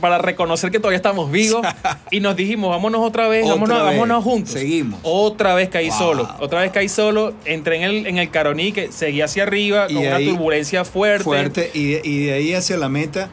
para 0.00 0.18
reconocer 0.18 0.70
que 0.70 0.78
todavía 0.78 0.96
estamos 0.96 1.30
vivos, 1.30 1.66
y 2.10 2.20
nos 2.20 2.36
dijimos, 2.36 2.70
vámonos 2.70 3.00
otra 3.02 3.28
vez, 3.28 3.46
vámonos, 3.48 4.24
juntos. 4.24 4.52
Seguimos. 4.52 5.00
Otra 5.02 5.54
vez 5.54 5.68
caí 5.68 5.90
solo, 5.90 6.28
otra 6.40 6.60
vez 6.60 6.72
caí 6.72 6.88
solo, 6.88 7.34
entré 7.44 7.76
en 7.76 7.82
el, 7.82 8.06
en 8.06 8.18
el 8.18 8.30
Caroní, 8.30 8.72
que 8.72 8.92
seguía 8.92 9.26
hacia 9.26 9.42
arriba, 9.44 9.86
con 9.86 9.96
una 9.96 10.18
turbulencia 10.18 10.84
fuerte. 10.84 11.24
Fuerte, 11.24 11.70
y 11.74 11.92
y 12.02 12.24
de 12.26 12.32
ahí 12.32 12.54
hacia 12.54 12.76
la 12.76 12.88
meta 12.88 13.30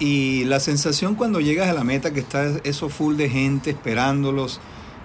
y 0.00 0.44
la 0.44 0.58
sensación 0.60 1.14
cuando 1.14 1.40
llegas 1.40 1.68
a 1.68 1.74
la 1.74 1.84
meta, 1.84 2.12
que 2.12 2.20
está 2.20 2.50
eso 2.64 2.88
full 2.88 3.16
de 3.16 3.28
gente 3.28 3.70
esperándolos, 3.70 4.60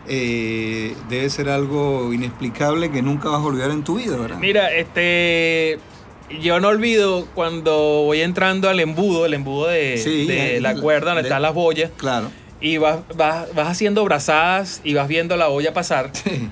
eh, 0.07 0.95
debe 1.09 1.29
ser 1.29 1.49
algo 1.49 2.13
inexplicable 2.13 2.89
que 2.89 3.01
nunca 3.01 3.29
vas 3.29 3.41
a 3.41 3.43
olvidar 3.43 3.71
en 3.71 3.83
tu 3.83 3.95
vida, 3.97 4.15
¿verdad? 4.17 4.37
Mira, 4.39 4.73
este, 4.73 5.79
yo 6.41 6.59
no 6.59 6.69
olvido 6.69 7.27
cuando 7.35 8.03
voy 8.05 8.21
entrando 8.21 8.69
al 8.69 8.79
embudo, 8.79 9.25
el 9.25 9.33
embudo 9.33 9.67
de, 9.67 10.59
la 10.61 10.75
cuerda 10.75 11.13
donde 11.13 11.23
están 11.23 11.41
las 11.41 11.53
boyas. 11.53 11.91
Claro. 11.97 12.31
Y 12.61 12.77
vas, 12.77 12.99
vas, 13.15 13.47
haciendo 13.57 14.03
brazadas 14.03 14.81
y 14.83 14.93
vas 14.93 15.07
viendo 15.07 15.37
la 15.37 15.47
boya 15.47 15.73
pasar. 15.73 16.11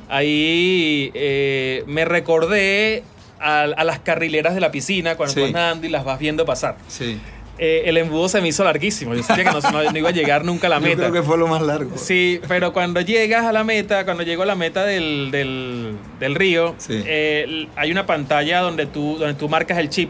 Ahí 0.09 1.11
eh, 1.13 1.83
me 1.87 2.05
recordé 2.05 3.03
a, 3.39 3.65
las 3.83 3.99
carrileras 3.99 4.53
de 4.53 4.61
la 4.61 4.71
piscina 4.71 5.15
cuando 5.15 5.35
estás 5.35 5.51
nadando 5.51 5.87
y 5.87 5.89
las 5.89 6.03
vas 6.03 6.19
viendo 6.19 6.45
pasar. 6.45 6.77
Sí. 6.87 7.19
Eh, 7.59 7.83
el 7.85 7.97
embudo 7.97 8.27
se 8.29 8.41
me 8.41 8.47
hizo 8.47 8.63
larguísimo. 8.63 9.13
Yo 9.13 9.21
sentía 9.21 9.45
que 9.45 9.71
no, 9.71 9.97
iba 9.97 10.09
a 10.09 10.11
llegar 10.11 10.43
nunca 10.43 10.67
a 10.67 10.69
la 10.71 10.79
meta. 10.79 11.03
Yo 11.03 11.11
creo 11.11 11.11
que 11.11 11.23
fue 11.23 11.37
lo 11.37 11.47
más 11.47 11.61
largo. 11.61 11.97
Sí, 11.97 12.41
pero 12.47 12.73
cuando 12.73 12.99
llegas 13.01 13.45
a 13.45 13.51
la 13.51 13.63
meta, 13.63 14.05
cuando 14.05 14.23
llego 14.23 14.41
a 14.43 14.45
la 14.47 14.55
meta 14.55 14.83
del, 14.85 15.97
río, 16.19 16.75
eh, 16.89 17.67
hay 17.75 17.91
una 17.91 18.05
pantalla 18.05 18.61
donde 18.61 18.87
tú, 18.87 19.17
donde 19.19 19.35
tú 19.35 19.49
marcas 19.49 19.77
el 19.77 19.89
chip 19.89 20.09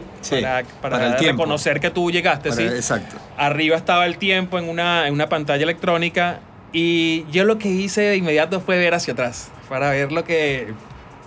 para, 0.80 1.16
reconocer 1.18 1.80
que 1.80 1.90
tú 1.90 2.10
llegaste. 2.10 2.50
¿sí? 2.52 2.62
Exacto. 2.62 3.16
Arriba 3.36 3.76
estaba 3.76 4.06
el 4.06 4.16
tiempo 4.16 4.58
en 4.58 4.68
una, 4.68 5.06
en 5.06 5.12
una 5.12 5.28
pantalla 5.28 5.64
electrónica 5.64 6.40
y 6.72 7.26
yo 7.30 7.44
lo 7.44 7.58
que 7.58 7.68
hice 7.68 8.00
de 8.00 8.16
inmediato 8.16 8.60
fue 8.60 8.78
ver 8.78 8.94
hacia 8.94 9.12
atrás 9.12 9.50
para 9.68 9.90
ver 9.90 10.12
lo 10.12 10.24
que... 10.24 10.72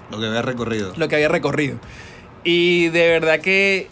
Lo 0.10 0.20
que 0.20 0.26
había 0.26 0.42
recorrido. 0.42 0.94
Lo 0.98 1.08
que 1.08 1.16
había 1.16 1.30
recorrido. 1.30 1.78
Y 2.44 2.88
de 2.90 3.08
verdad 3.08 3.40
que 3.40 3.88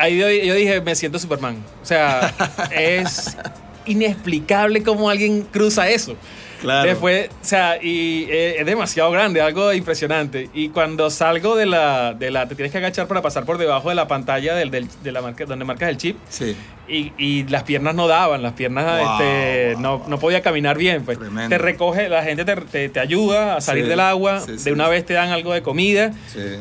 ahí 0.00 0.18
yo, 0.18 0.54
dije, 0.54 0.80
me 0.80 0.94
siento 0.96 1.18
Superman. 1.18 1.62
O 1.82 1.86
sea, 1.86 2.34
es 2.74 3.36
inexplicable 3.86 4.82
cómo 4.82 5.10
alguien 5.10 5.42
cruza 5.42 5.88
eso. 5.88 6.16
Claro. 6.60 6.88
Después, 6.88 7.30
o 7.30 7.44
sea, 7.44 7.82
y 7.82 8.26
eh, 8.28 8.56
es 8.58 8.66
demasiado 8.66 9.10
grande, 9.10 9.40
algo 9.40 9.72
impresionante. 9.72 10.50
Y 10.52 10.68
cuando 10.68 11.10
salgo 11.10 11.56
de 11.56 11.66
la, 11.66 12.14
de 12.14 12.30
la, 12.30 12.46
te 12.48 12.54
tienes 12.54 12.70
que 12.72 12.78
agachar 12.78 13.06
para 13.06 13.22
pasar 13.22 13.44
por 13.44 13.58
debajo 13.58 13.88
de 13.88 13.94
la 13.94 14.06
pantalla 14.06 14.54
del, 14.54 14.70
de 14.70 15.12
la 15.12 15.22
marca, 15.22 15.44
donde 15.46 15.64
marcas 15.64 15.88
el 15.88 15.96
chip. 15.96 16.16
Sí. 16.28 16.56
Y, 16.86 17.12
y 17.18 17.44
las 17.44 17.62
piernas 17.62 17.94
no 17.94 18.08
daban, 18.08 18.42
las 18.42 18.54
piernas 18.54 19.00
este, 19.00 19.76
No, 19.78 20.04
no, 20.08 20.18
podía 20.18 20.42
caminar 20.42 20.76
bien. 20.76 21.04
Pues. 21.04 21.18
Te 21.48 21.56
recoge, 21.56 22.08
la 22.08 22.22
gente 22.24 22.44
te, 22.44 22.88
te, 22.88 23.00
ayuda 23.00 23.56
a 23.56 23.60
salir 23.60 23.86
del 23.86 24.00
agua, 24.00 24.44
de 24.44 24.72
una 24.72 24.88
vez 24.88 25.06
te 25.06 25.14
dan 25.14 25.30
algo 25.30 25.52
de 25.52 25.62
comida. 25.62 26.12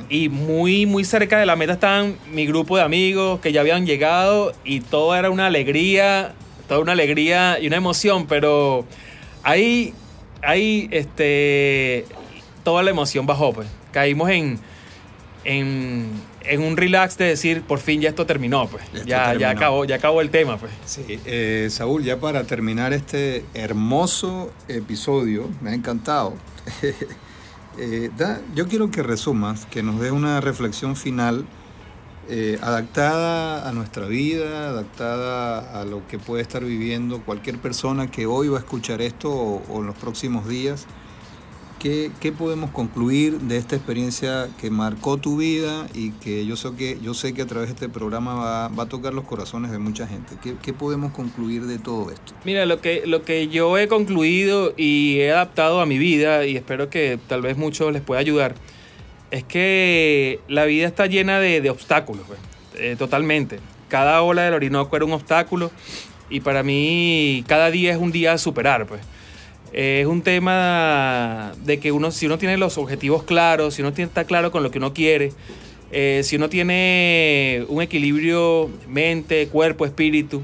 Y 0.07 0.29
muy, 0.29 0.85
muy 0.85 1.03
cerca 1.03 1.39
de 1.39 1.45
la 1.45 1.55
meta 1.55 1.73
estaban 1.73 2.15
mi 2.31 2.45
grupo 2.45 2.77
de 2.77 2.83
amigos 2.83 3.39
que 3.39 3.51
ya 3.51 3.61
habían 3.61 3.85
llegado 3.85 4.53
y 4.63 4.81
todo 4.81 5.15
era 5.15 5.29
una 5.29 5.47
alegría, 5.47 6.33
toda 6.67 6.79
una 6.79 6.91
alegría 6.91 7.57
y 7.59 7.67
una 7.67 7.77
emoción, 7.77 8.27
pero 8.27 8.85
ahí, 9.43 9.93
ahí, 10.41 10.87
este, 10.91 12.05
toda 12.63 12.83
la 12.83 12.91
emoción 12.91 13.25
bajó, 13.25 13.53
pues. 13.53 13.67
Caímos 13.91 14.29
en, 14.29 14.59
en, 15.43 16.61
un 16.61 16.77
relax 16.77 17.17
de 17.17 17.25
decir, 17.25 17.63
por 17.63 17.79
fin 17.79 18.01
ya 18.01 18.09
esto 18.09 18.25
terminó, 18.25 18.67
pues. 18.67 18.83
ya, 19.05 19.33
ya, 19.33 19.49
acabó, 19.49 19.85
ya 19.85 19.95
acabó 19.95 20.21
el 20.21 20.29
tema, 20.29 20.57
pues. 20.57 20.71
Sí, 20.85 21.19
eh, 21.25 21.67
Saúl, 21.71 22.03
ya 22.03 22.19
para 22.19 22.43
terminar 22.43 22.93
este 22.93 23.43
hermoso 23.53 24.51
episodio, 24.67 25.49
me 25.61 25.71
ha 25.71 25.73
encantado. 25.73 26.33
Eh, 27.81 28.09
yo 28.55 28.67
quiero 28.67 28.91
que 28.91 29.03
resumas, 29.03 29.65
que 29.65 29.81
nos 29.83 30.01
dé 30.01 30.11
una 30.11 30.41
reflexión 30.41 30.97
final 30.97 31.45
eh, 32.31 32.59
adaptada 32.61 33.67
a 33.67 33.71
nuestra 33.71 34.05
vida, 34.05 34.69
adaptada 34.69 35.81
a 35.81 35.83
lo 35.83 36.07
que 36.07 36.19
puede 36.19 36.43
estar 36.43 36.63
viviendo 36.63 37.21
cualquier 37.21 37.57
persona 37.57 38.11
que 38.11 38.27
hoy 38.27 38.49
va 38.49 38.57
a 38.57 38.59
escuchar 38.59 39.01
esto 39.01 39.31
o, 39.31 39.79
en 39.79 39.87
los 39.87 39.95
próximos 39.95 40.47
días. 40.47 40.85
¿Qué, 41.79 42.11
podemos 42.37 42.69
concluir 42.69 43.39
de 43.39 43.57
esta 43.57 43.77
experiencia 43.77 44.47
que 44.59 44.69
marcó 44.69 45.17
tu 45.17 45.37
vida 45.37 45.87
y 45.95 46.11
que 46.11 46.45
yo 46.45 46.55
sé 46.55 46.69
que, 46.77 46.99
yo 47.01 47.15
sé 47.15 47.33
que 47.33 47.41
a 47.41 47.47
través 47.47 47.69
de 47.69 47.73
este 47.73 47.89
programa 47.89 48.35
va, 48.35 48.83
a 48.83 48.85
tocar 48.85 49.13
los 49.13 49.23
corazones 49.23 49.71
de 49.71 49.79
mucha 49.79 50.05
gente? 50.05 50.35
¿Qué, 50.43 50.55
¿Qué, 50.61 50.71
podemos 50.71 51.13
concluir 51.13 51.65
de 51.65 51.79
todo 51.79 52.11
esto? 52.11 52.33
Mira, 52.45 52.67
lo 52.67 52.79
que, 52.79 53.07
lo 53.07 53.23
que 53.23 53.47
yo 53.47 53.75
he 53.77 53.87
concluido 53.87 54.73
y 54.77 55.19
he 55.19 55.31
adaptado 55.31 55.81
a 55.81 55.87
mi 55.87 55.97
vida 55.97 56.45
y 56.45 56.57
espero 56.57 56.91
que 56.91 57.17
tal 57.27 57.41
vez 57.41 57.57
muchos 57.57 57.91
les 57.91 58.03
pueda 58.03 58.19
ayudar 58.19 58.53
es 59.31 59.43
que 59.43 60.39
la 60.47 60.65
vida 60.65 60.87
está 60.87 61.05
llena 61.05 61.39
de, 61.39 61.69
obstáculos, 61.69 62.25
pues, 62.27 62.39
eh, 62.75 62.95
totalmente. 62.97 63.59
Cada 63.87 64.21
ola 64.21 64.43
del 64.43 64.53
Orinoco 64.53 64.95
era 64.95 65.05
un 65.05 65.13
obstáculo 65.13 65.71
y 66.29 66.41
para 66.41 66.63
mí 66.63 67.43
cada 67.47 67.71
día 67.71 67.91
es 67.91 67.97
un 67.97 68.11
día 68.11 68.33
a 68.33 68.37
superar, 68.37 68.85
pues. 68.85 69.01
es 69.73 70.05
un 70.05 70.21
tema 70.21 71.53
de 71.63 71.79
que 71.79 71.91
uno, 71.91 72.11
si 72.11 72.25
uno 72.25 72.37
tiene 72.37 72.57
los 72.57 72.77
objetivos 72.77 73.23
claros, 73.23 73.75
si 73.75 73.81
uno 73.81 73.91
está 73.95 74.25
claro 74.25 74.51
con 74.51 74.63
lo 74.63 74.71
que 74.71 74.77
uno 74.77 74.93
quiere, 74.93 75.31
eh, 75.91 76.21
si 76.23 76.35
uno 76.35 76.49
tiene 76.49 77.65
un 77.67 77.81
equilibrio 77.81 78.69
mente, 78.87 79.47
cuerpo, 79.47 79.85
espíritu, 79.85 80.43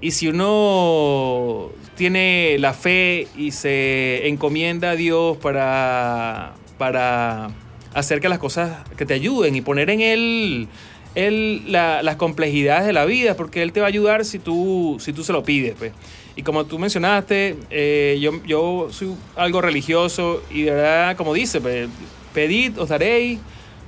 y 0.00 0.12
si 0.12 0.28
uno 0.28 1.70
tiene 1.94 2.56
la 2.58 2.72
fe 2.72 3.28
y 3.36 3.52
se 3.52 4.26
encomienda 4.28 4.90
a 4.90 4.96
Dios 4.96 5.36
para, 5.36 6.54
para 6.78 7.50
hacer 7.94 8.20
que 8.20 8.28
las 8.28 8.38
cosas 8.38 8.78
que 8.96 9.06
te 9.06 9.14
ayuden 9.14 9.54
y 9.54 9.60
poner 9.60 9.90
en 9.90 10.00
él, 10.00 10.68
las 11.14 12.16
complejidades 12.16 12.86
de 12.86 12.92
la 12.92 13.04
vida, 13.04 13.36
porque 13.36 13.62
él 13.62 13.72
te 13.72 13.80
va 13.80 13.86
a 13.86 13.88
ayudar 13.88 14.24
si 14.24 14.38
tú, 14.38 14.96
si 15.00 15.12
tú 15.12 15.24
se 15.24 15.32
lo 15.32 15.42
pides. 15.42 15.74
Pues. 15.78 15.92
Y 16.36 16.42
como 16.42 16.64
tú 16.64 16.78
mencionaste, 16.78 17.56
eh, 17.70 18.18
yo, 18.20 18.42
yo 18.46 18.88
soy 18.90 19.14
algo 19.36 19.60
religioso 19.60 20.42
y 20.50 20.62
de 20.62 20.70
verdad, 20.70 21.16
como 21.16 21.34
dice, 21.34 21.60
pues, 21.60 21.88
pedid, 22.32 22.78
os 22.78 22.88
daréis, 22.88 23.38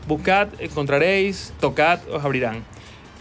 buscad, 0.06 0.48
encontraréis, 0.58 1.54
tocad, 1.60 2.00
os 2.10 2.22
abrirán. 2.22 2.62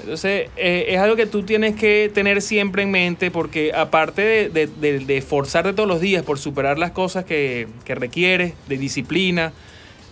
Entonces, 0.02 0.50
eh, 0.58 0.88
es 0.90 1.00
algo 1.00 1.16
que 1.16 1.26
tú 1.26 1.44
tienes 1.44 1.76
que 1.76 2.12
tener 2.14 2.42
siempre 2.42 2.84
en 2.84 2.92
mente 2.92 3.32
porque 3.32 3.72
aparte 3.74 4.50
de, 4.50 4.68
de, 4.68 5.18
esforzarte 5.18 5.72
todos 5.72 5.88
los 5.88 6.02
días 6.02 6.24
por 6.24 6.38
superar 6.40 6.78
las 6.78 6.92
cosas 6.92 7.24
que, 7.24 7.68
que 7.86 7.96
requieres, 7.96 8.54
de 8.68 8.78
disciplina, 8.78 9.54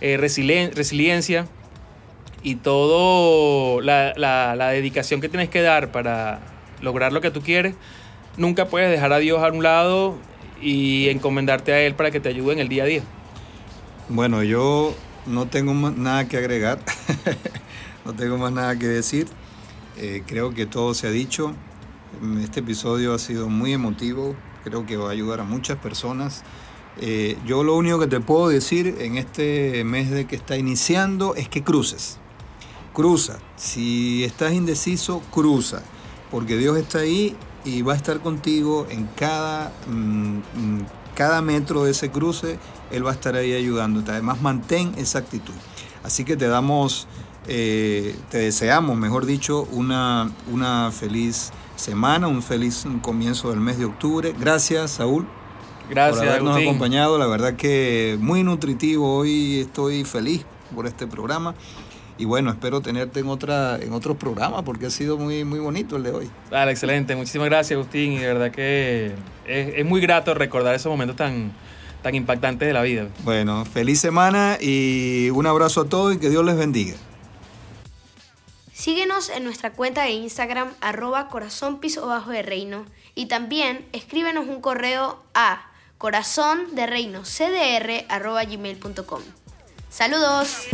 eh, 0.04 0.16
resiliencia 0.16 1.46
y 2.42 2.56
todo 2.56 3.80
la, 3.80 4.72
dedicación 4.72 5.20
que 5.20 5.28
tienes 5.28 5.48
que 5.48 5.62
dar 5.62 5.92
para 5.92 6.40
lograr 6.80 7.12
lo 7.12 7.20
que 7.20 7.30
tú 7.30 7.40
quieres, 7.40 7.76
nunca 8.36 8.66
puedes 8.66 8.90
dejar 8.90 9.12
a 9.12 9.18
Dios 9.18 9.40
a 9.44 9.52
un 9.52 9.62
lado 9.62 10.16
y 10.60 11.08
encomendarte 11.08 11.72
a 11.72 11.80
Él 11.80 11.94
para 11.94 12.10
que 12.10 12.18
te 12.18 12.30
ayude 12.30 12.54
en 12.54 12.58
el 12.58 12.68
día 12.68 12.82
a 12.82 12.86
día. 12.86 13.02
Bueno, 14.08 14.42
yo 14.42 14.92
no 15.26 15.46
tengo 15.46 15.72
más 15.72 15.96
nada 15.96 16.26
que 16.26 16.36
agregar, 16.36 16.80
no 18.04 18.12
tengo 18.12 18.38
más 18.38 18.50
nada 18.50 18.76
que 18.76 18.88
decir. 18.88 19.28
Eh, 19.98 20.24
creo 20.26 20.52
que 20.52 20.66
todo 20.66 20.94
se 20.94 21.06
ha 21.06 21.10
dicho. 21.10 21.54
Este 22.42 22.58
episodio 22.58 23.14
ha 23.14 23.20
sido 23.20 23.48
muy 23.48 23.72
emotivo, 23.72 24.34
creo 24.64 24.84
que 24.84 24.96
va 24.96 25.10
a 25.10 25.12
ayudar 25.12 25.38
a 25.38 25.44
muchas 25.44 25.78
personas. 25.78 26.42
Eh, 27.00 27.38
yo 27.46 27.64
lo 27.64 27.76
único 27.76 27.98
que 27.98 28.06
te 28.06 28.20
puedo 28.20 28.48
decir 28.48 28.96
en 29.00 29.16
este 29.16 29.82
mes 29.84 30.10
de 30.10 30.26
que 30.26 30.36
está 30.36 30.56
iniciando 30.56 31.34
es 31.34 31.48
que 31.48 31.62
cruces. 31.62 32.18
Cruza. 32.92 33.38
Si 33.56 34.24
estás 34.24 34.52
indeciso, 34.52 35.22
cruza. 35.30 35.82
Porque 36.30 36.56
Dios 36.56 36.76
está 36.76 36.98
ahí 36.98 37.36
y 37.64 37.82
va 37.82 37.94
a 37.94 37.96
estar 37.96 38.20
contigo 38.20 38.86
en 38.90 39.06
cada 39.16 39.72
mm, 39.88 40.36
mm, 40.36 40.86
cada 41.14 41.42
metro 41.42 41.84
de 41.84 41.92
ese 41.92 42.10
cruce, 42.10 42.58
Él 42.90 43.06
va 43.06 43.10
a 43.10 43.14
estar 43.14 43.36
ahí 43.36 43.52
ayudándote. 43.52 44.12
Además, 44.12 44.40
mantén 44.40 44.92
esa 44.96 45.18
actitud. 45.18 45.54
Así 46.02 46.24
que 46.24 46.36
te 46.36 46.48
damos, 46.48 47.06
eh, 47.46 48.16
te 48.30 48.38
deseamos, 48.38 48.96
mejor 48.96 49.26
dicho, 49.26 49.68
una, 49.70 50.30
una 50.50 50.90
feliz 50.90 51.52
semana, 51.76 52.28
un 52.28 52.42
feliz 52.42 52.84
comienzo 53.02 53.50
del 53.50 53.60
mes 53.60 53.78
de 53.78 53.84
octubre. 53.84 54.34
Gracias, 54.38 54.92
Saúl. 54.92 55.26
Gracias, 55.90 56.18
por 56.18 56.28
habernos 56.28 56.56
acompañado. 56.56 57.18
La 57.18 57.26
verdad 57.26 57.54
que 57.54 58.16
muy 58.20 58.42
nutritivo. 58.42 59.16
Hoy 59.18 59.60
estoy 59.60 60.04
feliz 60.04 60.44
por 60.74 60.86
este 60.86 61.06
programa. 61.06 61.54
Y 62.18 62.24
bueno, 62.24 62.50
espero 62.50 62.80
tenerte 62.80 63.20
en 63.20 63.28
otra 63.28 63.78
en 63.80 63.92
otros 63.92 64.16
programas 64.16 64.62
porque 64.62 64.86
ha 64.86 64.90
sido 64.90 65.18
muy 65.18 65.44
muy 65.44 65.58
bonito 65.58 65.96
el 65.96 66.02
de 66.02 66.10
hoy. 66.12 66.30
Dale, 66.50 66.72
excelente. 66.72 67.16
Muchísimas 67.16 67.48
gracias, 67.48 67.76
Agustín. 67.76 68.12
Y 68.12 68.18
de 68.18 68.26
verdad 68.26 68.50
que 68.50 69.14
es, 69.46 69.74
es 69.76 69.84
muy 69.84 70.00
grato 70.00 70.34
recordar 70.34 70.74
esos 70.74 70.90
momentos 70.90 71.16
tan, 71.16 71.52
tan 72.02 72.14
impactantes 72.14 72.66
de 72.66 72.74
la 72.74 72.82
vida. 72.82 73.08
Bueno, 73.24 73.64
feliz 73.64 74.00
semana 74.00 74.58
y 74.60 75.30
un 75.30 75.46
abrazo 75.46 75.82
a 75.82 75.88
todos 75.88 76.14
y 76.14 76.18
que 76.18 76.30
Dios 76.30 76.44
les 76.44 76.56
bendiga. 76.56 76.94
Síguenos 78.72 79.30
en 79.30 79.44
nuestra 79.44 79.72
cuenta 79.72 80.02
de 80.02 80.10
Instagram 80.10 80.68
arroba 80.80 81.28
corazón 81.28 81.78
piso 81.78 82.06
bajo 82.06 82.30
de 82.30 82.42
reino 82.42 82.84
y 83.14 83.26
también 83.26 83.86
escríbenos 83.92 84.48
un 84.48 84.60
correo 84.60 85.22
a 85.34 85.71
corazón 86.02 86.74
de 86.74 86.84
reino 86.88 87.22
cdr 87.22 88.06
arroba 88.08 88.42
gmail.com. 88.42 89.22
Saludos. 89.88 90.66